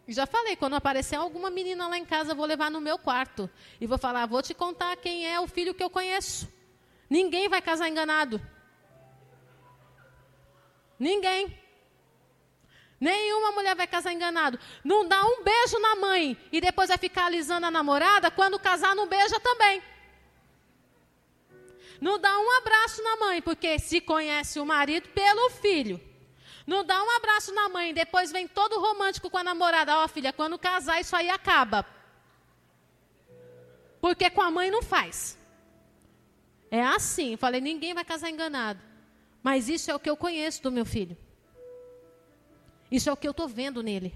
[0.07, 3.49] Já falei, quando aparecer alguma menina lá em casa, eu vou levar no meu quarto.
[3.81, 6.47] E vou falar, vou te contar quem é o filho que eu conheço.
[7.09, 8.41] Ninguém vai casar enganado.
[10.99, 11.57] Ninguém.
[12.99, 14.59] Nenhuma mulher vai casar enganado.
[14.83, 18.95] Não dá um beijo na mãe e depois vai ficar alisando a namorada, quando casar
[18.95, 19.81] não beija também.
[21.99, 25.99] Não dá um abraço na mãe, porque se conhece o marido pelo filho.
[26.65, 29.97] Não dá um abraço na mãe, depois vem todo romântico com a namorada.
[29.97, 31.85] Ó, oh, filha, quando casar, isso aí acaba.
[34.01, 35.37] Porque com a mãe não faz.
[36.75, 37.37] É assim.
[37.37, 38.81] Falei, ninguém vai casar enganado.
[39.41, 41.15] Mas isso é o que eu conheço do meu filho.
[42.91, 44.13] Isso é o que eu estou vendo nele.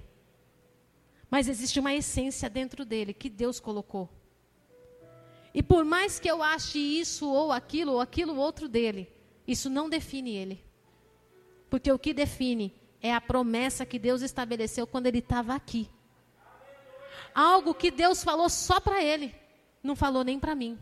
[1.32, 4.10] Mas existe uma essência dentro dele que Deus colocou.
[5.54, 9.10] E por mais que eu ache isso ou aquilo ou aquilo outro dele,
[9.48, 10.62] isso não define ele.
[11.70, 15.90] Porque o que define é a promessa que Deus estabeleceu quando ele estava aqui.
[17.34, 19.34] Algo que Deus falou só para ele,
[19.82, 20.78] não falou nem para mim.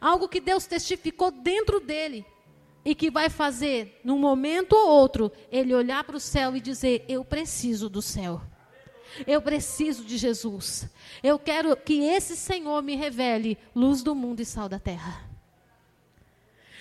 [0.00, 2.24] Algo que Deus testificou dentro dele
[2.84, 7.04] e que vai fazer, num momento ou outro, ele olhar para o céu e dizer:
[7.08, 8.40] Eu preciso do céu.
[9.26, 10.88] Eu preciso de Jesus.
[11.22, 15.28] Eu quero que esse Senhor me revele luz do mundo e sal da terra.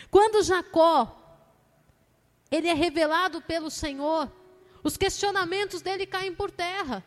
[0.09, 1.17] Quando Jacó
[2.51, 4.29] ele é revelado pelo Senhor,
[4.83, 7.03] os questionamentos dele caem por terra.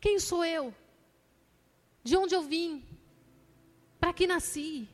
[0.00, 0.74] Quem sou eu?
[2.02, 2.84] De onde eu vim?
[4.02, 4.88] Para que nasci?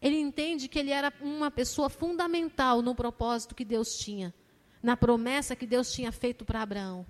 [0.00, 4.32] Ele entende que ele era uma pessoa fundamental no propósito que Deus tinha,
[4.80, 7.04] na promessa que Deus tinha feito para Abraão.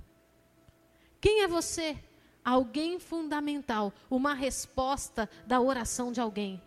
[1.20, 1.98] Quem é você?
[2.42, 6.62] Alguém fundamental, uma resposta da oração de alguém.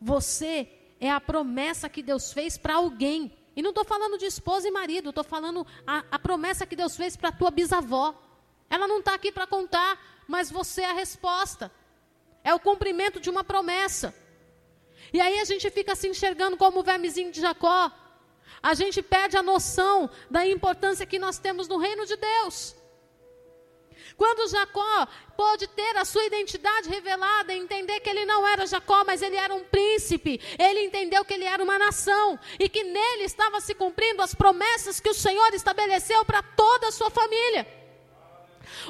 [0.00, 0.66] Você
[0.98, 3.30] é a promessa que Deus fez para alguém.
[3.54, 6.96] E não estou falando de esposa e marido, estou falando a, a promessa que Deus
[6.96, 8.18] fez para tua bisavó.
[8.70, 11.70] Ela não está aqui para contar, mas você é a resposta.
[12.42, 14.14] É o cumprimento de uma promessa.
[15.12, 17.90] E aí a gente fica se enxergando como o vermezinho de Jacó.
[18.62, 22.76] A gente perde a noção da importância que nós temos no reino de Deus.
[24.16, 29.22] Quando Jacó pôde ter a sua identidade revelada, entender que ele não era Jacó, mas
[29.22, 33.60] ele era um príncipe, ele entendeu que ele era uma nação e que nele estava
[33.60, 37.79] se cumprindo as promessas que o Senhor estabeleceu para toda a sua família.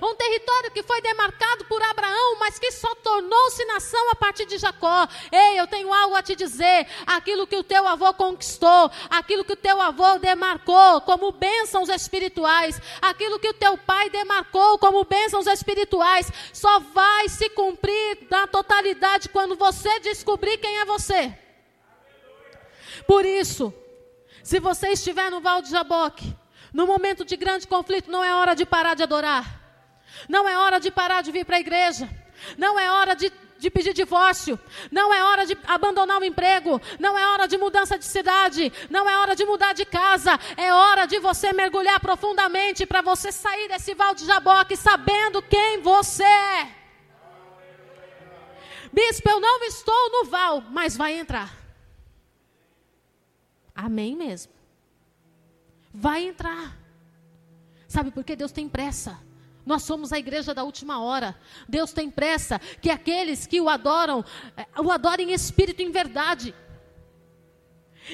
[0.03, 4.59] Um território que foi demarcado por Abraão, mas que só tornou-se nação a partir de
[4.59, 5.09] Jacó.
[5.31, 6.87] Ei, eu tenho algo a te dizer.
[7.07, 12.81] Aquilo que o teu avô conquistou, aquilo que o teu avô demarcou como bênçãos espirituais,
[13.01, 19.28] aquilo que o teu pai demarcou como bênçãos espirituais, só vai se cumprir na totalidade
[19.28, 21.35] quando você descobrir quem é você.
[23.07, 23.72] Por isso,
[24.43, 26.35] se você estiver no Val de Jaboque,
[26.72, 29.59] no momento de grande conflito, não é hora de parar de adorar.
[30.28, 32.08] Não é hora de parar de vir para a igreja.
[32.56, 34.58] Não é hora de, de pedir divórcio.
[34.90, 36.80] Não é hora de abandonar o emprego.
[36.98, 38.72] Não é hora de mudança de cidade.
[38.88, 40.38] Não é hora de mudar de casa.
[40.56, 45.80] É hora de você mergulhar profundamente para você sair desse val de jaboque sabendo quem
[45.80, 46.80] você é.
[48.92, 51.56] Bispo, eu não estou no val, mas vai entrar.
[53.74, 54.52] Amém mesmo.
[55.92, 56.76] Vai entrar.
[57.88, 59.18] Sabe por que Deus tem pressa?
[59.70, 61.38] Nós somos a igreja da última hora.
[61.68, 64.24] Deus tem pressa que aqueles que o adoram,
[64.56, 66.52] eh, o adorem em espírito e em verdade.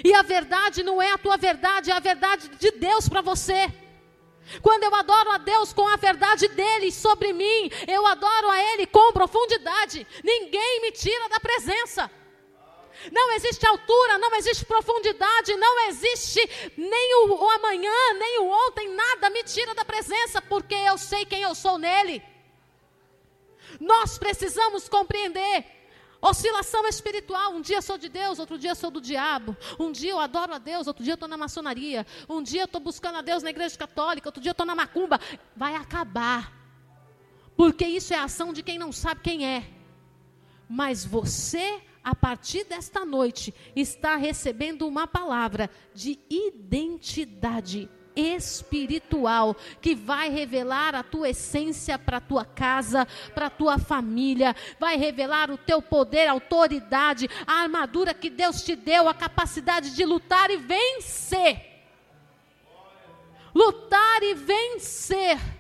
[0.05, 3.73] E a verdade não é a tua verdade, é a verdade de Deus para você.
[4.61, 8.87] Quando eu adoro a Deus com a verdade dele sobre mim, eu adoro a Ele
[8.87, 10.07] com profundidade.
[10.23, 12.11] Ninguém me tira da presença.
[13.13, 16.41] Não existe altura, não existe profundidade, não existe
[16.77, 21.25] nem o, o, amanhã, nem o ontem, nada me tira da presença, porque eu sei
[21.25, 22.23] quem eu sou nele.
[23.81, 25.77] Nós precisamos compreender.
[26.21, 27.53] Oscilação espiritual.
[27.53, 29.57] Um dia sou de Deus, outro dia sou do diabo.
[29.79, 32.07] Um dia eu adoro a Deus, outro dia estou na maçonaria.
[32.29, 34.75] Um dia eu estou buscando a Deus na igreja católica, outro dia eu estou na
[34.75, 35.21] macumba.
[35.55, 36.53] Vai acabar.
[37.57, 39.65] Porque isso é ação de quem não sabe quem é.
[40.69, 50.31] Mas você a partir desta noite, está recebendo uma palavra de identidade espiritual que vai
[50.31, 55.59] revelar a tua essência para a tua casa, para a tua família, vai revelar o
[55.59, 61.61] teu poder, autoridade, a armadura que Deus te deu, a capacidade de lutar e vencer.
[63.53, 65.56] Lutar e vencer.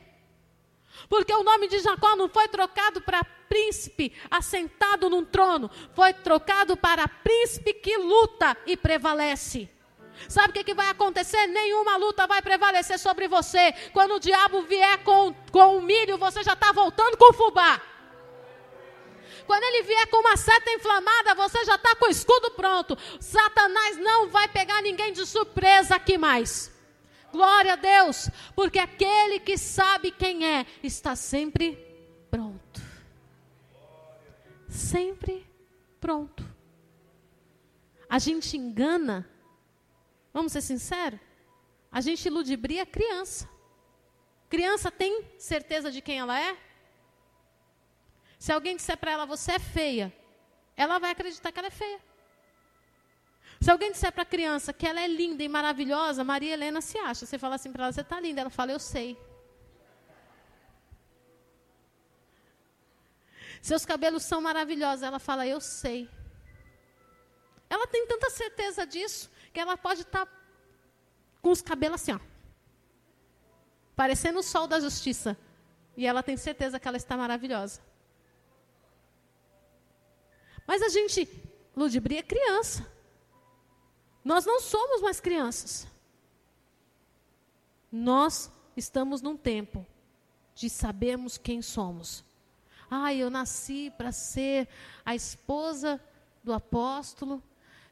[1.08, 6.76] Porque o nome de Jacó não foi trocado para príncipe assentado num trono, foi trocado
[6.76, 9.68] para príncipe que luta e prevalece.
[10.28, 11.46] Sabe o que, que vai acontecer?
[11.46, 13.72] Nenhuma luta vai prevalecer sobre você.
[13.92, 17.80] Quando o diabo vier com, com o milho, você já está voltando com o fubá.
[19.46, 22.98] Quando ele vier com uma seta inflamada, você já está com o escudo pronto.
[23.20, 26.75] Satanás não vai pegar ninguém de surpresa aqui mais.
[27.36, 31.76] Glória a Deus, porque aquele que sabe quem é está sempre
[32.30, 32.96] pronto
[34.76, 35.46] sempre
[36.00, 36.44] pronto.
[38.08, 39.28] A gente engana,
[40.32, 41.18] vamos ser sinceros,
[41.90, 43.48] a gente ludibria a criança.
[44.48, 46.56] Criança tem certeza de quem ela é?
[48.38, 50.14] Se alguém disser para ela, você é feia,
[50.76, 52.00] ela vai acreditar que ela é feia.
[53.60, 56.98] Se alguém disser para a criança que ela é linda e maravilhosa, Maria Helena se
[56.98, 57.24] acha.
[57.24, 58.40] Você fala assim para ela, você está linda.
[58.42, 59.18] Ela fala, eu sei.
[63.62, 65.02] Seus cabelos são maravilhosos.
[65.02, 66.08] Ela fala, eu sei.
[67.68, 70.32] Ela tem tanta certeza disso que ela pode estar tá
[71.40, 72.20] com os cabelos assim, ó,
[73.94, 75.36] parecendo o sol da justiça.
[75.96, 77.80] E ela tem certeza que ela está maravilhosa.
[80.66, 81.26] Mas a gente
[81.74, 82.86] ludibria criança.
[84.26, 85.86] Nós não somos mais crianças.
[87.92, 89.86] Nós estamos num tempo
[90.52, 92.24] de sabermos quem somos.
[92.90, 94.68] Ah, eu nasci para ser
[95.04, 96.00] a esposa
[96.42, 97.40] do apóstolo,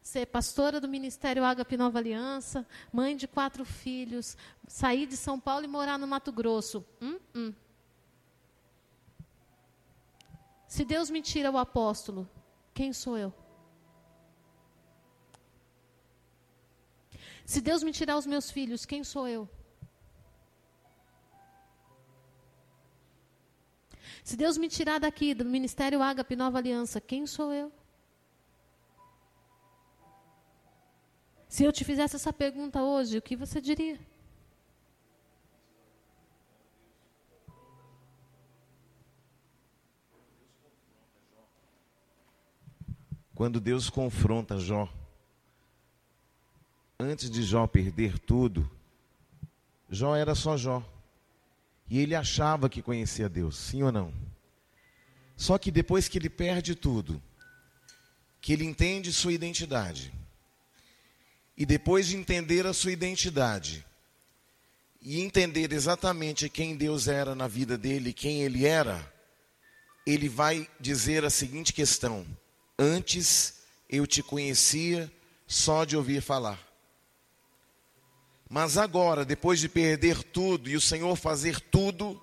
[0.03, 5.64] ser pastora do Ministério Ágape Nova Aliança, mãe de quatro filhos, sair de São Paulo
[5.64, 6.85] e morar no Mato Grosso.
[7.01, 7.55] Hum, hum.
[10.66, 12.28] Se Deus me tira o apóstolo,
[12.74, 13.32] quem sou eu?
[17.45, 19.49] Se Deus me tirar os meus filhos, quem sou eu?
[24.22, 27.70] Se Deus me tirar daqui, do Ministério Ágape Nova Aliança, quem sou eu?
[31.47, 34.01] Se eu te fizesse essa pergunta hoje, o que você diria?
[43.34, 44.88] Quando Deus confronta Jó,
[46.99, 48.70] antes de Jó perder tudo,
[49.90, 50.82] Jó era só Jó.
[51.88, 54.12] E ele achava que conhecia Deus, sim ou não?
[55.36, 57.22] Só que depois que ele perde tudo,
[58.40, 60.12] que ele entende sua identidade,
[61.57, 63.84] e depois de entender a sua identidade,
[65.01, 69.12] e entender exatamente quem Deus era na vida dele, quem ele era,
[70.07, 72.26] ele vai dizer a seguinte questão:
[72.78, 75.12] Antes eu te conhecia
[75.47, 76.74] só de ouvir falar.
[78.55, 82.22] Mas agora, depois de perder tudo e o Senhor fazer tudo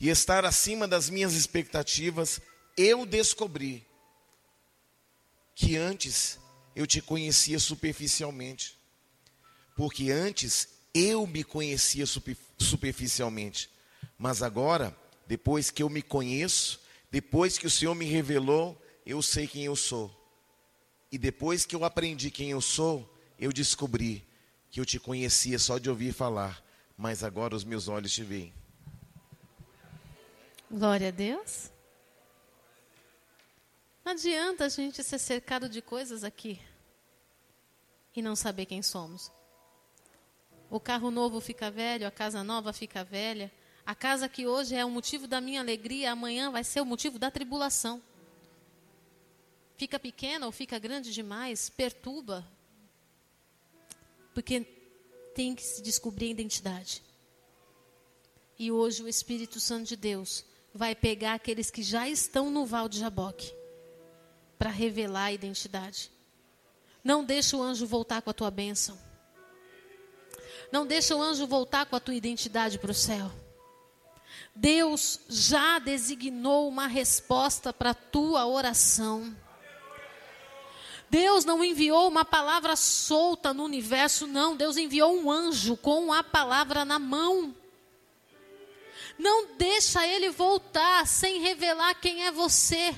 [0.00, 2.40] e estar acima das minhas expectativas,
[2.76, 3.86] eu descobri
[5.54, 6.40] que antes
[6.74, 8.76] eu te conhecia superficialmente.
[9.76, 12.04] Porque antes eu me conhecia
[12.58, 13.70] superficialmente.
[14.18, 14.92] Mas agora,
[15.24, 16.80] depois que eu me conheço,
[17.12, 18.76] depois que o Senhor me revelou,
[19.06, 20.10] eu sei quem eu sou.
[21.12, 24.26] E depois que eu aprendi quem eu sou, eu descobri
[24.70, 26.62] que eu te conhecia só de ouvir falar,
[26.96, 28.52] mas agora os meus olhos te veem.
[30.70, 31.70] Glória a Deus.
[34.04, 36.60] Não adianta a gente ser cercado de coisas aqui
[38.14, 39.30] e não saber quem somos.
[40.70, 43.52] O carro novo fica velho, a casa nova fica velha.
[43.84, 47.18] A casa que hoje é o motivo da minha alegria, amanhã vai ser o motivo
[47.18, 48.02] da tribulação.
[49.76, 52.44] Fica pequena ou fica grande demais, perturba,
[54.36, 54.66] porque
[55.34, 57.02] tem que se descobrir a identidade.
[58.58, 62.86] E hoje o Espírito Santo de Deus vai pegar aqueles que já estão no Val
[62.86, 63.50] de Jaboque
[64.58, 66.12] para revelar a identidade.
[67.02, 68.98] Não deixa o anjo voltar com a tua bênção.
[70.70, 73.32] Não deixa o anjo voltar com a tua identidade para o céu.
[74.54, 79.34] Deus já designou uma resposta para a tua oração.
[81.08, 84.56] Deus não enviou uma palavra solta no universo, não.
[84.56, 87.54] Deus enviou um anjo com a palavra na mão.
[89.18, 92.94] Não deixa ele voltar sem revelar quem é você.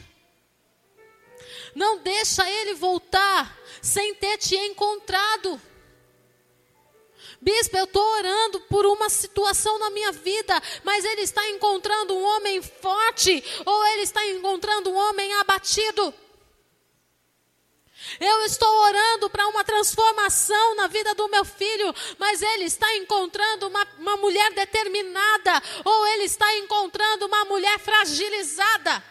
[1.74, 5.61] Não deixa ele voltar sem ter te encontrado.
[7.40, 12.22] Bispo, eu estou orando por uma situação na minha vida, mas ele está encontrando um
[12.22, 16.12] homem forte ou ele está encontrando um homem abatido.
[18.20, 23.68] Eu estou orando para uma transformação na vida do meu filho, mas ele está encontrando
[23.68, 29.04] uma, uma mulher determinada, ou ele está encontrando uma mulher fragilizada.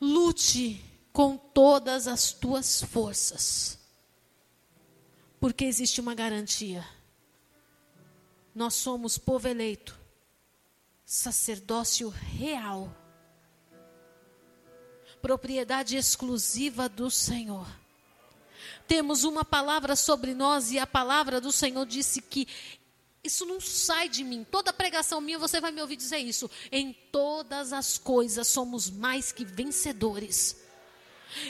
[0.00, 3.78] Lute com todas as tuas forças,
[5.40, 6.86] porque existe uma garantia.
[8.54, 9.98] Nós somos povo eleito,
[11.04, 12.94] sacerdócio real
[15.20, 17.66] propriedade exclusiva do Senhor.
[18.86, 22.48] Temos uma palavra sobre nós e a palavra do Senhor disse que
[23.22, 24.46] isso não sai de mim.
[24.50, 26.50] Toda pregação minha você vai me ouvir dizer isso.
[26.72, 30.56] Em todas as coisas somos mais que vencedores.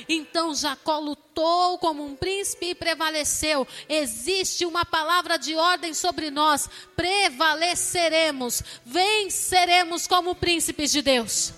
[0.09, 3.67] Então Jacó lutou como um príncipe e prevaleceu.
[3.89, 6.69] Existe uma palavra de ordem sobre nós.
[6.97, 11.53] Prevaleceremos, venceremos como príncipes de Deus.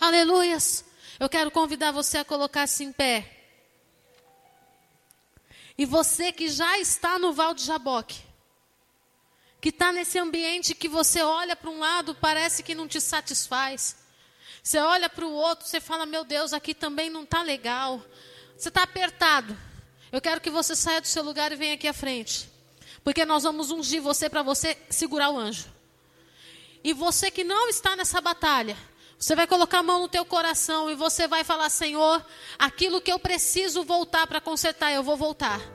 [0.00, 0.84] Aleluias.
[1.18, 3.34] Eu quero convidar você a colocar-se em pé.
[5.76, 8.20] E você que já está no Val de Jaboque,
[9.60, 13.96] que está nesse ambiente que você olha para um lado, parece que não te satisfaz.
[14.62, 18.00] Você olha para o outro, você fala: Meu Deus, aqui também não está legal.
[18.56, 19.56] Você está apertado.
[20.12, 22.48] Eu quero que você saia do seu lugar e venha aqui à frente.
[23.02, 25.66] Porque nós vamos ungir você para você segurar o anjo.
[26.84, 28.76] E você que não está nessa batalha,
[29.18, 32.24] você vai colocar a mão no teu coração e você vai falar: Senhor,
[32.58, 35.60] aquilo que eu preciso voltar para consertar, eu vou voltar.